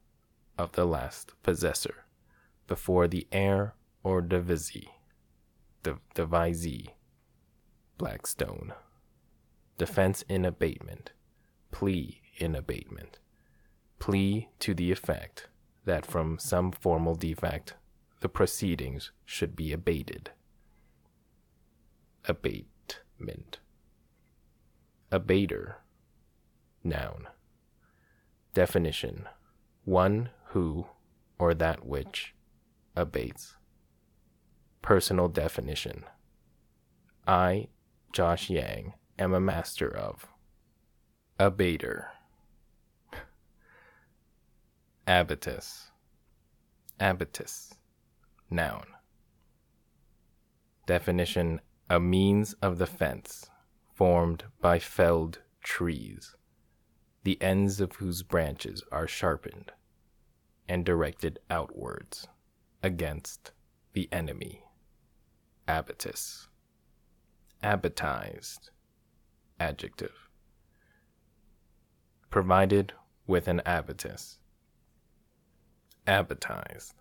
[0.58, 2.04] of the last possessor
[2.66, 4.88] before the heir or devisee,
[5.82, 6.94] the devisee,
[7.98, 8.72] Blackstone.
[9.78, 11.12] Defense in abatement,
[11.70, 13.18] plea in abatement,
[13.98, 15.48] plea to the effect
[15.84, 17.74] that from some formal defect
[18.20, 20.30] the proceedings should be abated.
[22.26, 23.58] Abatement.
[25.10, 25.74] Abater.
[26.84, 27.28] Noun.
[28.54, 29.28] Definition
[29.84, 30.86] one who
[31.38, 32.34] or that which
[32.94, 33.56] abates.
[34.82, 36.04] Personal definition
[37.26, 37.68] I,
[38.12, 40.26] Josh Yang, am a master of
[41.38, 42.06] abater.
[45.06, 45.90] Abatis.
[47.00, 47.72] Abatis.
[48.50, 48.84] Noun.
[50.86, 51.60] Definition
[51.92, 53.50] A means of the fence
[53.92, 56.34] formed by felled trees,
[57.22, 59.72] the ends of whose branches are sharpened
[60.66, 62.28] and directed outwards
[62.82, 63.52] against
[63.92, 64.64] the enemy.
[65.68, 66.46] Abatis.
[67.62, 68.70] Abatized.
[69.60, 70.30] Adjective.
[72.30, 72.94] Provided
[73.26, 74.38] with an abatis.
[76.06, 76.94] Abatized.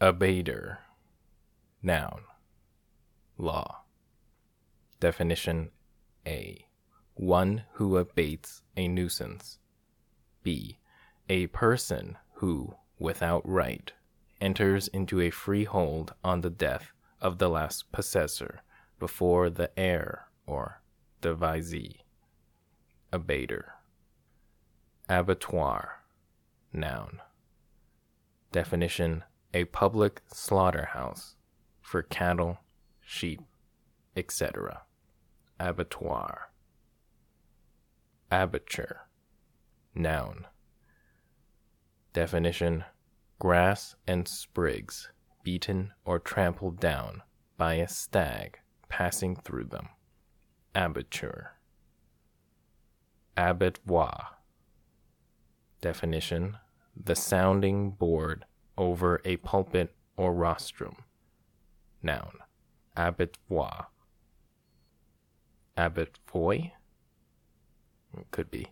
[0.00, 0.78] Abater.
[1.80, 2.22] Noun.
[3.38, 3.82] Law.
[4.98, 5.70] Definition
[6.26, 6.66] A.
[7.14, 9.60] One who abates a nuisance.
[10.42, 10.78] B.
[11.28, 13.92] A person who, without right,
[14.40, 18.62] enters into a freehold on the death of the last possessor
[18.98, 20.82] before the heir or
[21.20, 22.04] devisee.
[23.12, 23.64] Abater.
[25.08, 26.02] Abattoir.
[26.72, 27.20] Noun.
[28.50, 29.22] Definition
[29.54, 31.36] A public slaughterhouse
[31.80, 32.58] for cattle,
[33.08, 33.40] sheep,
[34.14, 34.82] etc.
[35.58, 36.50] Abattoir.
[38.30, 38.98] Abature.
[39.94, 40.46] Noun.
[42.12, 42.84] Definition
[43.38, 45.08] Grass and sprigs
[45.42, 47.22] beaten or trampled down
[47.56, 48.58] by a stag
[48.90, 49.88] passing through them.
[50.74, 51.52] Abature.
[53.38, 54.26] Abattoir.
[55.80, 56.58] Definition
[56.94, 58.44] The sounding board
[58.76, 60.96] over a pulpit or rostrum.
[62.02, 62.32] Noun.
[62.98, 63.86] Abattoir.
[65.76, 66.72] Abattoir?
[68.32, 68.66] Could be.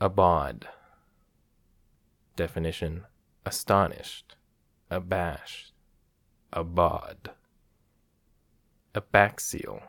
[0.00, 0.66] Abad.
[2.34, 3.04] Definition
[3.46, 4.34] astonished,
[4.90, 5.72] abashed,
[6.52, 7.30] abad.
[8.96, 9.82] Abaxial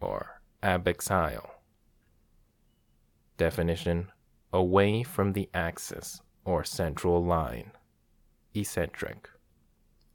[0.00, 1.50] or abaxial.
[3.36, 4.12] Definition
[4.52, 7.72] away from the axis or central line,
[8.54, 9.28] eccentric,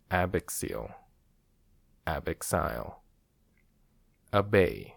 [0.10, 0.94] abaxial,
[2.10, 3.04] abaxial.
[4.34, 4.96] Obey.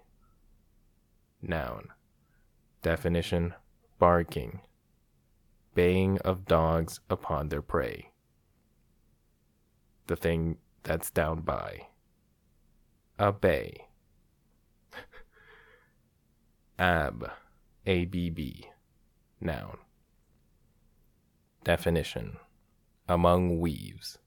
[1.43, 1.89] Noun.
[2.83, 3.55] Definition
[3.99, 4.61] barking,
[5.75, 8.11] baying of dogs upon their prey.
[10.07, 11.87] The thing that's down by.
[13.21, 13.87] Obey.
[16.79, 17.31] Abb.
[17.87, 18.71] A-B-B.
[19.41, 19.79] Noun.
[21.65, 22.39] Definition.
[23.09, 24.19] Among weaves.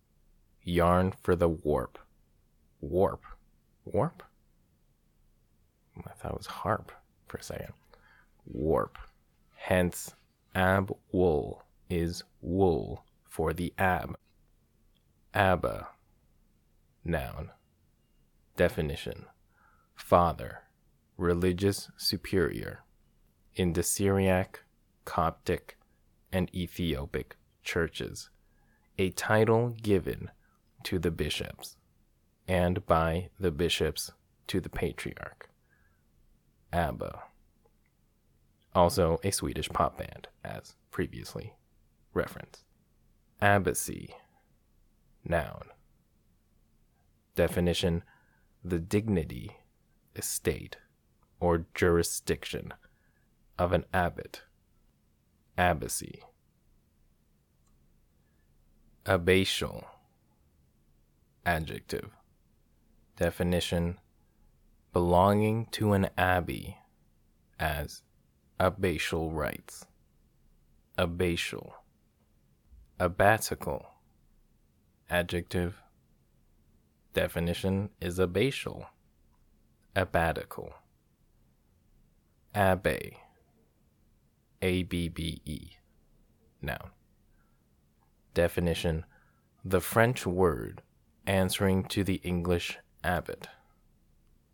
[0.64, 2.00] Yarn for the warp.
[2.90, 3.24] Warp.
[3.84, 4.22] Warp?
[6.06, 6.92] I thought it was harp
[7.28, 7.74] for a second.
[8.46, 8.98] Warp.
[9.56, 10.14] Hence,
[10.54, 14.16] abb wool is wool for the abb.
[15.34, 15.88] Abba.
[17.04, 17.50] Noun.
[18.56, 19.26] Definition.
[19.96, 20.60] Father.
[21.18, 22.84] Religious superior.
[23.56, 24.62] In the Syriac,
[25.06, 25.78] Coptic,
[26.32, 28.30] and Ethiopic churches,
[29.00, 30.30] a title given
[30.84, 31.78] to the bishops,
[32.48, 34.12] and by the bishops
[34.48, 35.50] to the patriarch.
[36.72, 37.24] ABBA.
[38.74, 41.54] Also a Swedish pop band, as previously
[42.14, 42.64] referenced.
[43.42, 44.10] Abbacy.
[45.24, 45.70] Noun.
[47.36, 48.04] Definition
[48.64, 49.58] The dignity,
[50.16, 50.78] estate,
[51.40, 52.74] or jurisdiction
[53.58, 54.42] of an abbot.
[55.58, 56.20] Abbacy.
[59.06, 59.86] Abbatial.
[61.46, 62.10] Adjective.
[63.18, 63.98] Definition
[64.92, 66.78] belonging to an abbey
[67.58, 68.02] as
[68.60, 69.86] abbatial rights.
[70.98, 71.72] Abbatial.
[73.00, 73.86] Abbatical.
[75.10, 75.82] Adjective.
[77.14, 78.88] Definition is abbatial.
[79.96, 80.74] Abbatical.
[82.54, 83.18] Abbe.
[84.62, 85.72] A B B E.
[86.62, 86.92] Noun.
[88.34, 89.06] Definition
[89.64, 90.82] The French word
[91.26, 93.48] answering to the English abbot.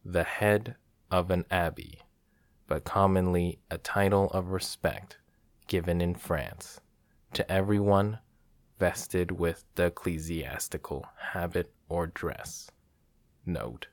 [0.04, 0.76] The head
[1.10, 1.99] of an abbey,
[2.68, 5.18] but commonly a title of respect
[5.68, 6.82] given in France
[7.34, 8.20] to everyone
[8.78, 12.70] vested with the ecclesiastical habit or dress.
[13.45, 13.88] Note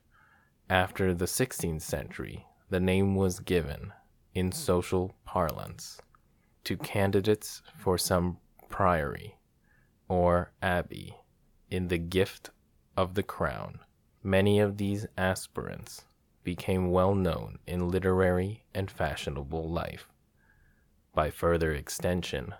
[0.69, 3.93] After the 16th century, the name was given,
[4.33, 5.99] in social parlance,
[6.63, 8.37] to candidates for some
[8.67, 9.37] priory
[10.07, 11.15] or abbey
[11.69, 12.49] in the gift
[12.97, 13.79] of the crown.
[14.23, 16.05] Many of these aspirants
[16.43, 20.09] became well known in literary and fashionable life.
[21.13, 22.53] By further extension,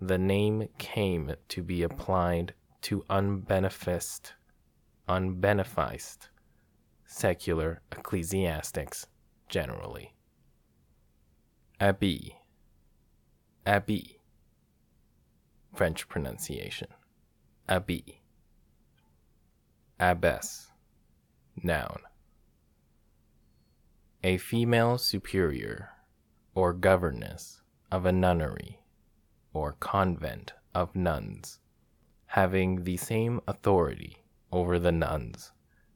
[0.00, 4.32] the name came to be applied to unbeneficed,
[5.08, 6.28] unbeneficed
[7.06, 9.06] secular ecclesiastics
[9.48, 10.14] generally.
[11.80, 12.34] Abbé,
[13.66, 14.16] Abbé,
[15.74, 16.88] French pronunciation,
[17.68, 18.16] Abbé,
[19.98, 20.67] Abbess,
[21.64, 22.00] noun.
[24.24, 25.90] A female superior
[26.54, 28.80] or governess of a nunnery
[29.52, 31.60] or convent of nuns,
[32.26, 35.52] having the same authority over the nuns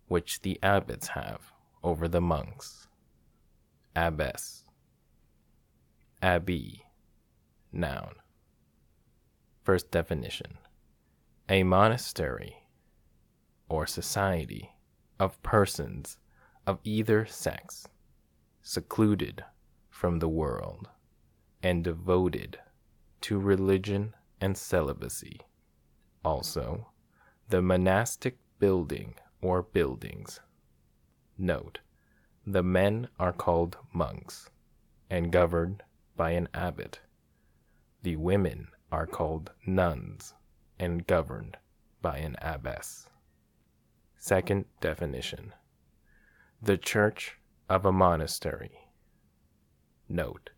[0.08, 1.52] which the abbots have
[1.82, 2.86] over the monks.
[3.96, 4.64] Abbess,
[6.22, 6.84] Abbey,
[7.72, 8.14] noun.
[9.62, 10.58] First definition
[11.48, 12.68] A monastery
[13.68, 14.72] or society
[15.22, 16.18] of persons
[16.66, 17.86] of either sex,
[18.60, 19.44] secluded
[19.88, 20.88] from the world
[21.62, 22.58] and devoted
[23.20, 25.40] to religion and celibacy.
[26.24, 26.88] Also,
[27.50, 30.40] the monastic building or buildings.
[31.38, 31.78] Note,
[32.44, 34.50] the men are called monks
[35.08, 35.84] and governed
[36.16, 36.98] by an abbot.
[38.02, 40.34] The women are called nuns
[40.80, 41.58] and governed
[42.00, 43.08] by an abbess.
[44.24, 45.52] Second definition
[46.62, 48.78] The church of a monastery.
[50.08, 50.50] Note,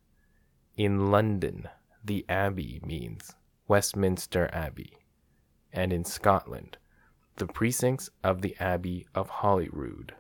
[0.77, 1.71] in London,
[2.05, 3.35] the abbey means
[3.67, 4.99] Westminster Abbey,
[5.73, 6.77] and in Scotland,
[7.37, 10.15] the precincts of the Abbey of Holyrood.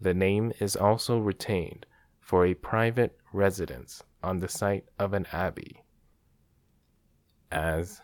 [0.00, 1.86] The name is also retained
[2.20, 5.84] for a private residence on the site of an abbey,
[7.52, 8.02] as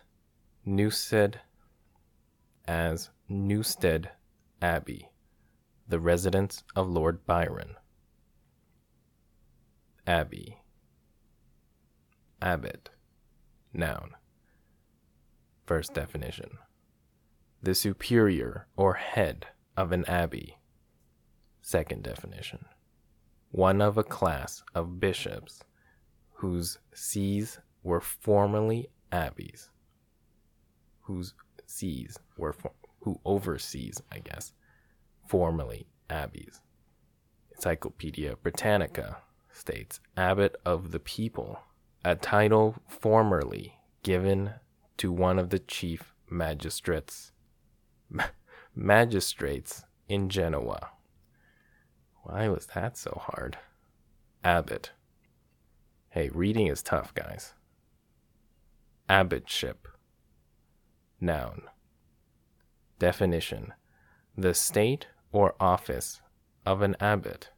[0.65, 1.41] Newstead,
[2.69, 4.11] as Newstead
[4.61, 5.09] Abbey,
[5.89, 7.77] the residence of Lord Byron.
[10.07, 10.59] Abbey
[12.43, 12.91] Abbot.
[13.73, 14.11] Noun.
[15.65, 16.59] First definition
[17.63, 20.59] The superior or head of an abbey.
[21.63, 22.67] Second definition
[23.51, 25.63] One of a class of bishops
[26.33, 29.71] whose sees were formerly abbeys.
[31.05, 31.33] Whose
[31.65, 32.73] sees were, for,
[33.05, 34.53] who oversees, I guess,
[35.27, 36.61] formerly abbeys.
[37.55, 39.19] Encyclopedia Britannica
[39.53, 41.61] states Abbot of the People
[42.05, 44.53] a title formerly given
[44.99, 47.33] to one of the chief magistrates
[48.75, 50.91] magistrates in Genoa.
[52.23, 53.59] Why was that so hard?
[54.43, 54.93] Abbot.
[56.11, 57.55] Hey, reading is tough, guys.
[59.09, 59.77] Abbotship.
[61.21, 61.63] Noun.
[63.05, 63.75] Definition
[64.35, 66.23] The state or office
[66.65, 67.51] of an abbot.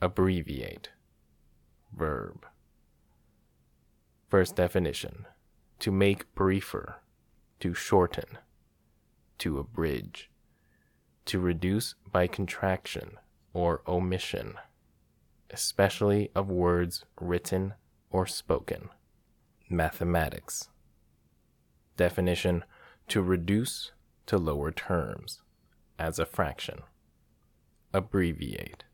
[0.00, 0.90] Abbreviate.
[1.92, 2.46] Verb.
[4.28, 5.26] First definition
[5.80, 7.00] to make briefer,
[7.58, 8.38] to shorten,
[9.38, 10.30] to abridge,
[11.24, 13.18] to reduce by contraction
[13.52, 14.54] or omission,
[15.50, 17.74] especially of words written
[18.08, 18.88] or spoken.
[19.68, 20.68] Mathematics.
[21.96, 22.62] Definition
[23.08, 23.90] to reduce
[24.26, 25.42] to lower terms
[25.98, 26.80] as a fraction.
[27.92, 28.84] Abbreviate.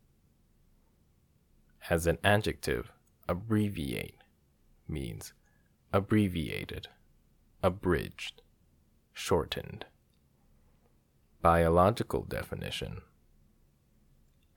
[1.89, 2.91] As an adjective,
[3.27, 4.17] abbreviate
[4.87, 5.33] means
[5.93, 6.87] abbreviated,
[7.63, 8.41] abridged,
[9.13, 9.85] shortened.
[11.41, 13.01] Biological definition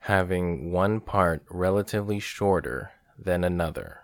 [0.03, 4.01] having one part relatively shorter than another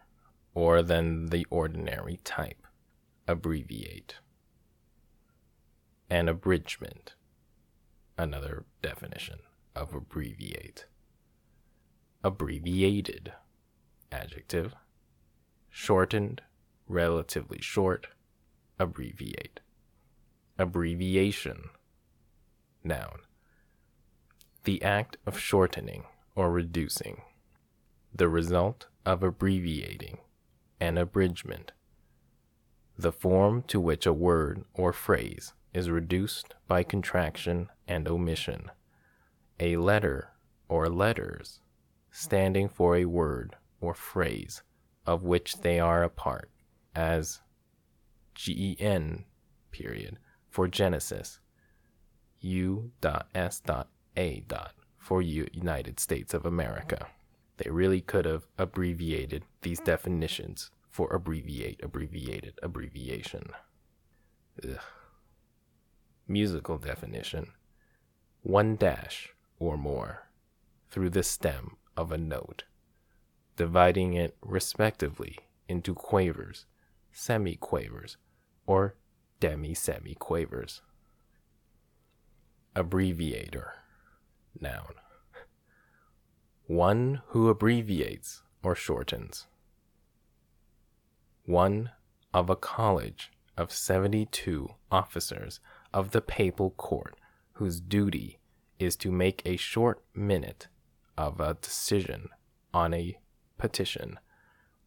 [0.54, 2.66] or than the ordinary type.
[3.28, 4.16] Abbreviate.
[6.10, 7.14] An abridgment.
[8.18, 9.40] Another definition
[9.76, 10.86] of abbreviate.
[12.24, 13.34] Abbreviated.
[14.12, 14.74] Adjective
[15.70, 16.42] shortened,
[16.88, 18.08] relatively short,
[18.80, 19.60] abbreviate.
[20.58, 21.70] Abbreviation,
[22.84, 23.20] noun.
[24.64, 26.04] The act of shortening
[26.36, 27.22] or reducing.
[28.14, 30.18] The result of abbreviating,
[30.80, 31.72] an abridgment.
[32.98, 38.70] The form to which a word or phrase is reduced by contraction and omission.
[39.62, 40.34] A letter
[40.68, 41.62] or letters,
[42.12, 44.62] standing for a word or phrase
[45.06, 46.52] of which they are a part,
[46.94, 47.40] as
[48.36, 49.24] GEN
[49.72, 50.20] period
[50.50, 51.40] for Genesis,
[52.42, 54.34] U.S.A.
[54.98, 57.08] for United States of America.
[57.56, 63.52] They really could have abbreviated these definitions for abbreviate, abbreviated, abbreviation.
[64.62, 64.78] Ugh.
[66.30, 67.48] Musical definition
[68.44, 70.30] one dash or more.
[70.90, 72.64] through the stem of a note,
[73.56, 76.66] dividing it respectively into quavers,
[77.14, 78.16] semiquavers,
[78.66, 78.96] or
[79.40, 80.82] demi-semiquavers.
[82.76, 83.74] Abbreviator,
[84.60, 84.96] noun.
[86.66, 89.48] One who abbreviates or shortens.
[91.46, 91.92] One
[92.34, 95.60] of a college of 72 officers
[95.94, 97.16] of the papal court
[97.54, 98.40] whose duty
[98.80, 100.68] is to make a short minute
[101.18, 102.30] of a decision
[102.74, 103.18] on a
[103.58, 104.20] petition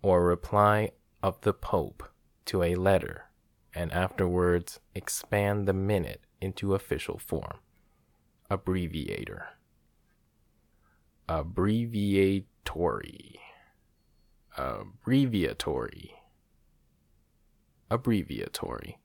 [0.02, 0.90] or reply
[1.22, 2.02] of the Pope
[2.46, 3.26] to a letter
[3.74, 7.58] and afterwards expand the minute into official form.
[8.50, 9.46] Abbreviator.
[11.28, 12.44] Abbreviatory.
[14.58, 16.10] Abbreviatory.
[17.90, 18.98] Abbreviatory.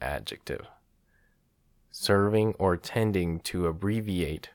[0.00, 0.66] Adjective.
[1.90, 4.50] Serving or tending to abbreviate,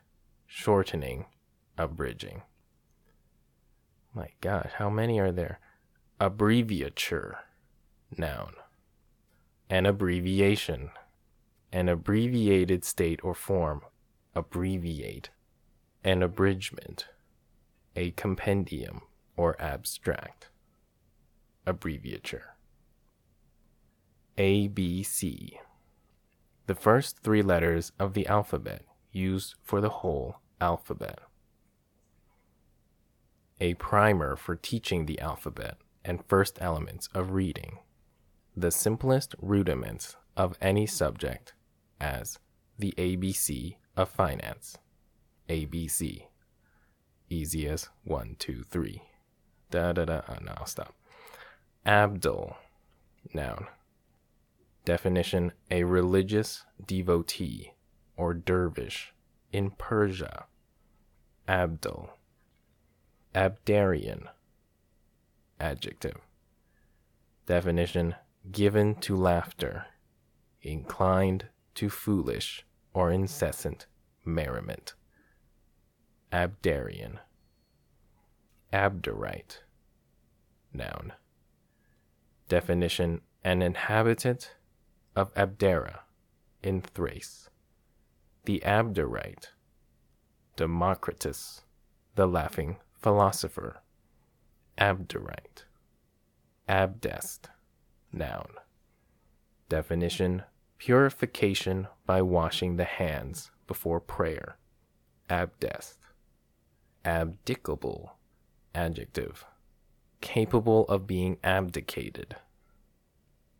[0.46, 1.26] shortening,
[1.78, 2.44] abridging.
[4.14, 5.60] My God, how many are there?
[6.20, 7.39] Abbreviature,
[8.16, 8.54] noun.
[9.70, 10.92] An abbreviation,
[11.72, 13.82] an abbreviated state or form,
[14.36, 15.30] abbreviate.
[16.04, 17.08] An abridgment,
[17.96, 19.02] a compendium
[19.38, 20.50] or abstract.
[21.66, 22.51] Abbreviature.
[24.38, 25.57] ABC.
[26.67, 31.19] The first three letters of the alphabet used for the whole alphabet
[33.61, 37.77] a primer for teaching the alphabet and first elements of reading,
[38.57, 41.53] the simplest rudiments of any subject,
[41.99, 42.39] as
[42.79, 44.77] the ABC of finance.
[45.47, 46.23] ABC.
[47.29, 49.03] Easy as one, two, three.
[49.69, 50.21] Da da da.
[50.27, 50.95] Oh, no, stop.
[51.86, 52.55] Abdul.
[53.34, 53.67] Noun.
[54.84, 57.73] Definition A religious devotee
[58.17, 59.13] or dervish
[59.51, 60.45] in Persia.
[61.47, 62.09] Abdul
[63.36, 64.27] Abderian.
[65.59, 66.17] Adjective.
[67.45, 68.15] Definition
[68.51, 69.86] given to laughter,
[70.61, 73.86] inclined to foolish or incessant
[74.25, 74.95] merriment.
[76.32, 77.19] Abderian.
[78.73, 79.59] Abderite.
[80.73, 81.13] Noun.
[82.47, 84.55] Definition an inhabitant
[85.16, 85.99] of Abdera
[86.64, 87.49] in Thrace.
[88.45, 89.49] The Abderite.
[90.57, 91.62] Democritus,
[92.16, 93.82] the laughing philosopher,
[94.78, 95.64] abderite,
[96.68, 97.49] abdest,
[98.12, 98.49] noun.
[99.70, 100.43] Definition
[100.78, 104.57] purification by washing the hands before prayer,
[105.30, 105.97] abdest,
[107.05, 108.18] abdicable,
[108.76, 109.45] adjective,
[110.20, 112.36] capable of being abdicated,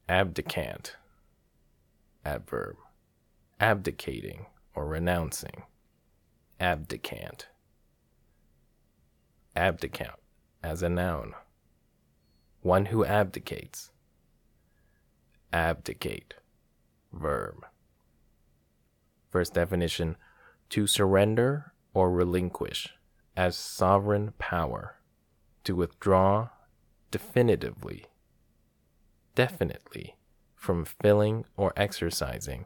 [0.10, 0.98] abdicant,
[2.26, 2.78] adverb,
[3.60, 4.46] abdicating
[4.76, 5.64] or renouncing,
[6.60, 7.48] abdicant
[9.56, 10.20] abdicant
[10.64, 11.34] as a noun.
[12.62, 13.92] One who abdicates.
[15.52, 16.36] Abdicate.
[17.12, 17.66] Verb.
[19.30, 20.16] First definition
[20.70, 22.94] to surrender or relinquish
[23.36, 24.98] as sovereign power,
[25.64, 26.50] to withdraw
[27.12, 28.06] definitively,
[29.36, 30.16] definitely
[30.62, 32.64] from filling or exercising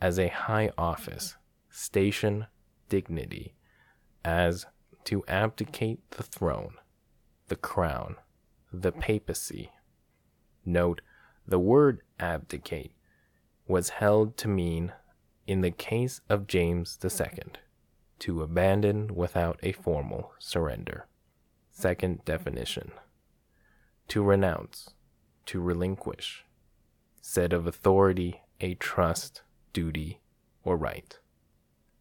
[0.00, 1.36] as a high office,
[1.68, 2.46] station,
[2.88, 3.52] dignity,
[4.24, 4.64] as
[5.04, 6.76] to abdicate the throne,
[7.48, 8.16] the crown,
[8.72, 9.70] the papacy.
[10.64, 11.02] Note,
[11.46, 12.94] the word abdicate
[13.68, 14.94] was held to mean,
[15.46, 17.52] in the case of James II,
[18.20, 21.08] to abandon without a formal surrender.
[21.70, 22.92] Second definition
[24.08, 24.94] to renounce,
[25.44, 26.46] to relinquish,
[27.26, 29.40] said of authority, a trust,
[29.72, 30.20] duty,
[30.62, 31.18] or right.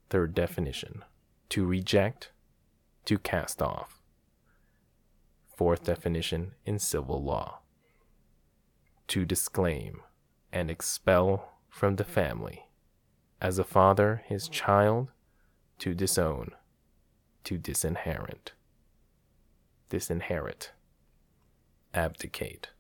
[0.10, 1.02] Third definition
[1.48, 2.34] to reject,
[3.06, 4.02] to cast off.
[5.56, 7.62] Fourth definition in civil law
[9.08, 10.02] to disclaim
[10.52, 12.66] and expel from the family,
[13.40, 15.08] as a father his child,
[15.80, 16.52] to disown,
[17.46, 18.52] to disinherit,
[19.90, 20.72] disinherit,
[21.94, 22.73] abdicate.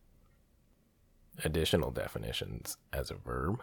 [1.43, 3.61] Additional definitions as a verb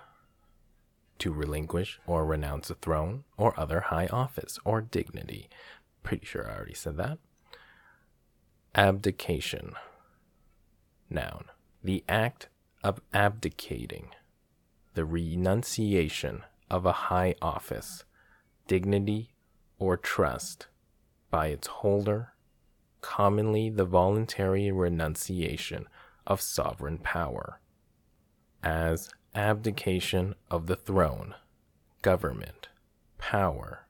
[1.19, 5.49] to relinquish or renounce a throne or other high office or dignity
[6.03, 7.19] Pretty sure I already said that.
[8.75, 9.73] Abdication.
[11.09, 11.47] Noun.
[11.83, 12.49] The act
[12.83, 14.11] of abdicating.
[14.95, 18.05] The renunciation of a high office,
[18.67, 19.33] dignity,
[19.79, 20.67] or trust
[21.31, 22.33] by its holder,
[23.01, 25.87] commonly the voluntary renunciation
[26.27, 27.60] of sovereign power,
[28.63, 31.35] as abdication of the throne,
[32.03, 32.69] government,
[33.19, 33.87] power,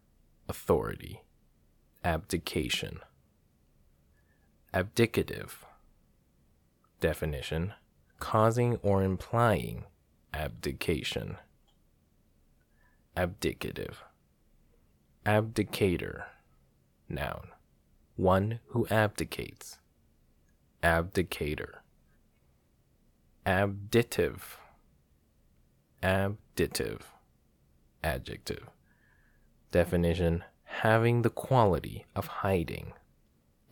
[0.48, 1.22] authority
[2.04, 3.00] abdication.
[4.72, 5.50] Abdicative.
[7.00, 7.74] Definition
[8.18, 9.84] causing or implying
[10.34, 11.36] abdication.
[13.16, 13.94] Abdicative.
[15.24, 16.24] Abdicator.
[17.08, 17.48] Noun.
[18.16, 19.78] One who abdicates.
[20.82, 21.78] Abdicator.
[23.46, 24.58] Abditive.
[26.02, 27.10] Abditive.
[28.04, 28.66] Adjective.
[29.70, 32.92] Definition having the quality of hiding.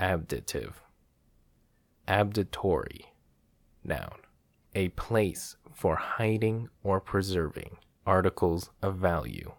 [0.00, 0.80] Abditive.
[2.06, 3.12] Abditory.
[3.84, 4.20] Noun.
[4.74, 9.52] A place for hiding or preserving articles of value.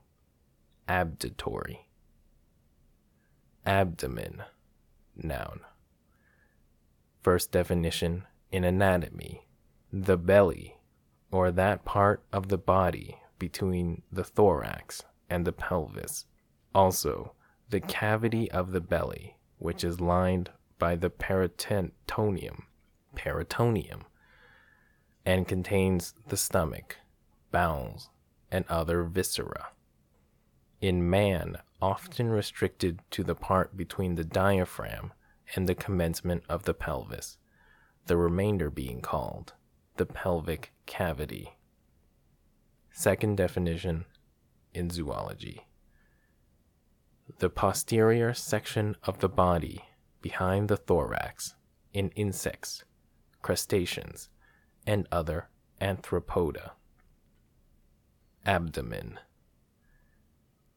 [0.88, 1.88] Abditory.
[3.64, 4.42] Abdomen.
[5.16, 5.60] Noun.
[7.22, 9.46] First definition in anatomy
[9.92, 10.78] the belly,
[11.32, 16.26] or that part of the body between the thorax and the pelvis.
[16.76, 17.34] Also,
[17.70, 22.64] the cavity of the belly, which is lined by the peritoneum,
[23.16, 24.04] peritoneum,
[25.26, 26.98] and contains the stomach,
[27.52, 28.10] bowels,
[28.52, 29.70] and other viscera.
[30.82, 35.14] In man, often restricted to the part between the diaphragm
[35.56, 37.38] and the commencement of the pelvis,
[38.06, 39.54] the remainder being called
[40.00, 41.58] the pelvic cavity.
[42.90, 44.06] Second definition
[44.74, 45.68] in zoology
[47.40, 49.84] the posterior section of the body
[50.22, 51.56] behind the thorax
[51.94, 52.86] in insects,
[53.42, 54.30] crustaceans,
[54.88, 55.50] and other
[55.82, 56.72] arthropoda.
[58.46, 59.20] Abdomen.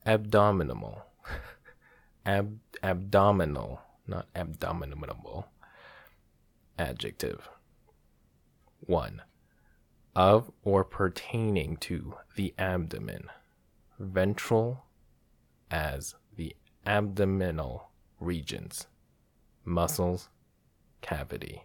[0.04, 1.02] Abdominal.
[2.26, 5.46] Ab- abdominal, not abdominable.
[6.76, 7.48] Adjective.
[8.86, 9.22] 1.
[10.14, 13.30] Of or pertaining to the abdomen.
[13.98, 14.84] Ventral
[15.70, 16.54] as the
[16.84, 18.86] abdominal regions,
[19.64, 20.28] muscles,
[21.00, 21.62] cavity.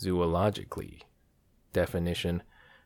[0.00, 1.02] Zoologically,
[1.72, 2.42] definition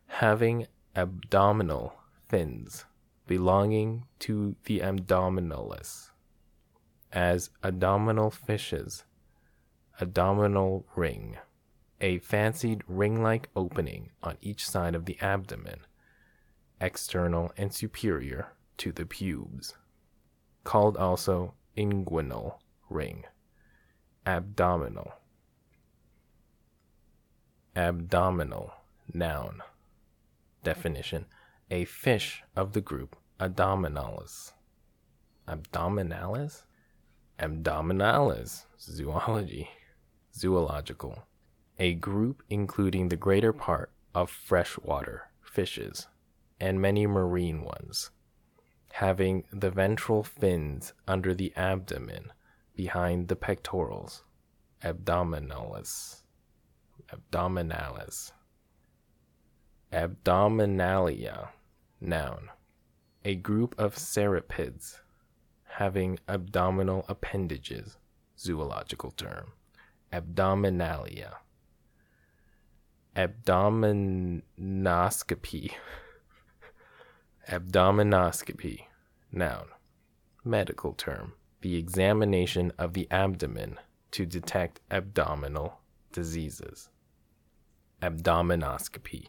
[0.07, 1.95] having abdominal
[2.29, 2.85] fins
[3.27, 6.11] belonging to the abdominalis,
[7.13, 9.05] as abdominal fishes,
[10.01, 11.37] abdominal ring,
[12.01, 15.81] a fancied ring like opening on each side of the abdomen,
[16.81, 19.75] external and superior to the pubes,
[20.65, 23.25] called also inguinal ring,
[24.27, 25.13] abdominal.
[27.77, 28.73] Abdominal,
[29.13, 29.63] noun.
[30.63, 31.27] Definition
[31.71, 34.53] a fish of the group Abdominalis.
[35.49, 36.63] Abdominalis?
[37.39, 39.69] Abdominalis, zoology,
[40.35, 41.27] zoological.
[41.79, 46.07] A group including the greater part of freshwater fishes
[46.61, 48.11] and many marine ones
[48.95, 52.33] having the ventral fins under the abdomen
[52.77, 54.23] behind the pectorals,
[54.85, 56.23] abdominalis,
[57.13, 58.31] abdominalis,
[59.93, 61.49] abdominalia,
[62.01, 62.51] noun,
[63.25, 65.01] a group of cirripedes
[65.65, 67.99] having abdominal appendages,
[68.39, 69.55] zoological term,
[70.13, 71.33] abdominalia,
[73.17, 75.73] abdominoscopy.
[77.49, 78.81] Abdominoscopy.
[79.31, 79.67] Noun.
[80.45, 81.35] Medical term.
[81.61, 83.79] The examination of the abdomen
[84.11, 85.79] to detect abdominal
[86.13, 86.89] diseases.
[88.03, 89.29] Abdominoscopy.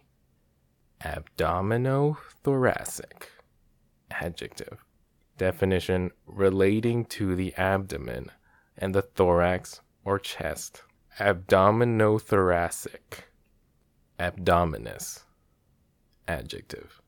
[1.02, 3.24] Abdominothoracic.
[4.12, 4.84] Adjective.
[5.38, 8.32] Definition relating to the abdomen
[8.78, 10.84] and the thorax or chest.
[11.20, 13.24] Abdominothoracic.
[14.20, 15.24] Abdominis.
[16.26, 17.02] Adjective.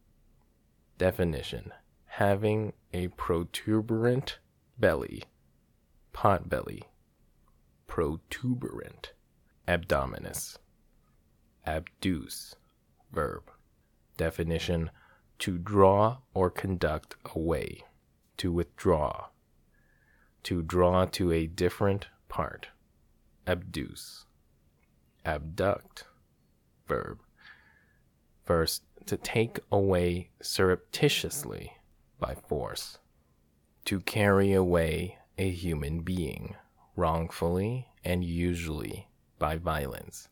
[0.98, 1.72] Definition.
[2.06, 4.40] Having a protuberant
[4.78, 5.24] belly,
[6.12, 6.84] pot belly,
[7.88, 9.14] protuberant,
[9.68, 10.58] abdominis,
[11.66, 12.56] abduce,
[13.12, 13.44] verb.
[14.18, 14.90] Definition.
[15.40, 17.84] To draw or conduct away,
[18.38, 19.28] to withdraw,
[20.42, 22.70] to draw to a different part,
[23.46, 24.26] abduce,
[25.24, 26.06] abduct,
[26.88, 27.20] verb.
[28.44, 31.74] First, to take away surreptitiously
[32.20, 32.98] by force,
[33.86, 36.56] to carry away a human being
[36.96, 39.08] wrongfully and usually
[39.40, 40.30] by violence,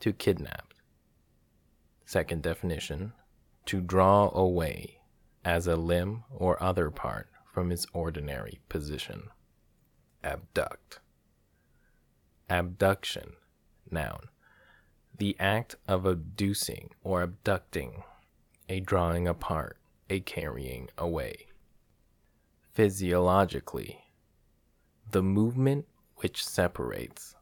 [0.00, 0.72] to kidnap.
[2.04, 3.12] Second definition,
[3.66, 5.00] to draw away
[5.44, 9.28] as a limb or other part from its ordinary position.
[10.22, 11.00] Abduct.
[12.48, 13.34] Abduction,
[13.90, 14.28] noun
[15.20, 18.02] the act of abducing or abducting,
[18.70, 19.76] a drawing apart,
[20.08, 21.46] a carrying away.
[22.72, 24.02] Physiologically,
[25.10, 27.34] the movement which separates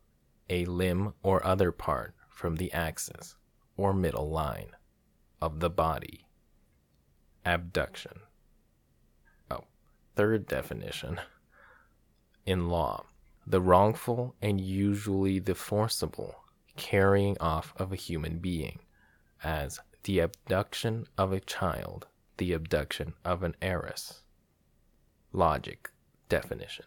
[0.50, 3.36] a limb or other part from the axis
[3.76, 4.72] or middle line
[5.40, 6.26] of the body.
[7.46, 8.22] Abduction.
[9.52, 9.62] Oh,
[10.16, 11.20] third definition.
[12.44, 13.04] In law,
[13.46, 16.34] the wrongful and usually the forcible
[16.78, 18.78] carrying off of a human being,
[19.44, 22.06] as the abduction of a child,
[22.38, 24.22] the abduction of an heiress.
[25.32, 25.90] Logic
[26.30, 26.86] definition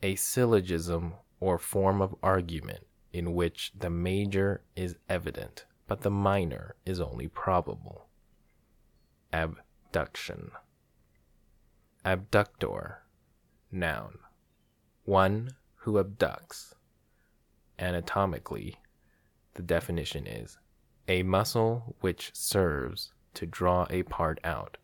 [0.00, 6.76] a syllogism or form of argument in which the major is evident but the minor
[6.84, 8.06] is only probable.
[9.32, 10.52] Abduction.
[12.04, 13.02] Abductor.
[13.72, 14.18] Noun.
[15.04, 16.74] One who abducts.
[17.78, 18.76] Anatomically,
[19.58, 20.56] the definition is
[21.08, 24.76] a muscle which serves to draw a part out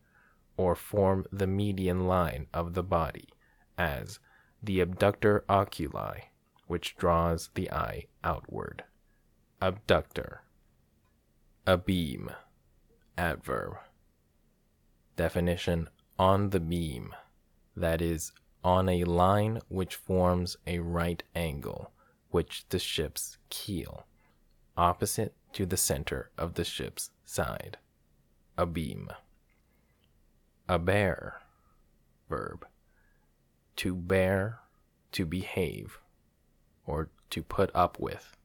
[0.57, 3.29] or form the median line of the body,
[3.77, 4.19] as
[4.61, 6.23] the abductor oculi,
[6.67, 8.83] which draws the eye outward.
[9.61, 10.41] Abductor.
[11.65, 12.35] Abeam.
[13.17, 13.77] Adverb.
[15.15, 15.87] Definition
[16.19, 17.15] on the beam,
[17.77, 21.93] that is, on a line which forms a right angle,
[22.31, 24.05] which the ship's keel,
[24.77, 27.77] opposite to the center of the ship's side.
[28.57, 29.09] A beam.
[30.67, 31.41] A bear.
[32.29, 32.65] Verb
[33.77, 34.59] to bear,
[35.11, 35.99] to behave,
[36.85, 38.35] or to put up with,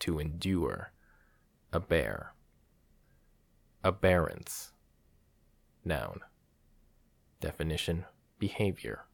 [0.00, 0.92] to endure,
[1.72, 2.32] a bear.
[3.84, 4.72] Aberrance.
[5.84, 6.20] Noun.
[7.40, 8.04] Definition
[8.38, 9.04] behavior.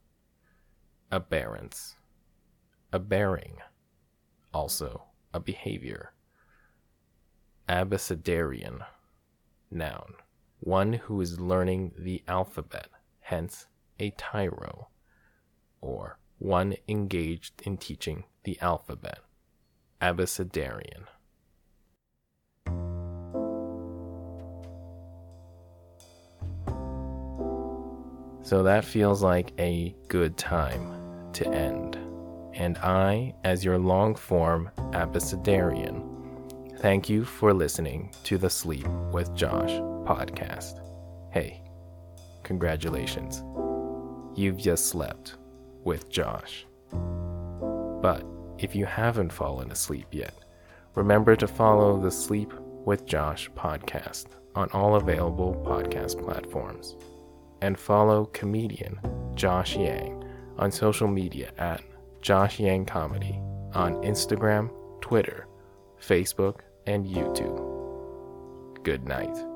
[1.10, 1.96] Aberrance.
[2.92, 3.58] A bearing.
[4.54, 5.02] Also
[5.34, 6.12] a behavior.
[7.68, 8.84] Abecedarian.
[9.70, 10.14] Noun.
[10.60, 12.88] One who is learning the alphabet,
[13.20, 13.66] hence
[13.98, 14.88] a tyro
[15.80, 19.20] or one engaged in teaching the alphabet.
[20.00, 21.04] Abecedarian.
[28.42, 31.96] So that feels like a good time to end.
[32.54, 36.11] And I, as your long form abecedarian,
[36.82, 39.70] thank you for listening to the Sleep with Josh
[40.04, 40.80] podcast.
[41.30, 41.62] Hey,
[42.42, 43.44] congratulations.
[44.34, 45.36] You've just slept
[45.84, 46.66] with Josh.
[46.90, 48.26] But
[48.58, 50.34] if you haven't fallen asleep yet,
[50.96, 52.52] remember to follow the Sleep
[52.84, 54.26] with Josh podcast
[54.56, 56.96] on all available podcast platforms.
[57.60, 58.98] And follow comedian
[59.36, 60.24] Josh Yang
[60.58, 61.80] on social media at
[62.22, 63.40] Josh Yang Comedy
[63.72, 64.68] on Instagram,
[65.00, 65.46] Twitter,
[66.00, 68.82] Facebook, and YouTube.
[68.82, 69.51] Good night.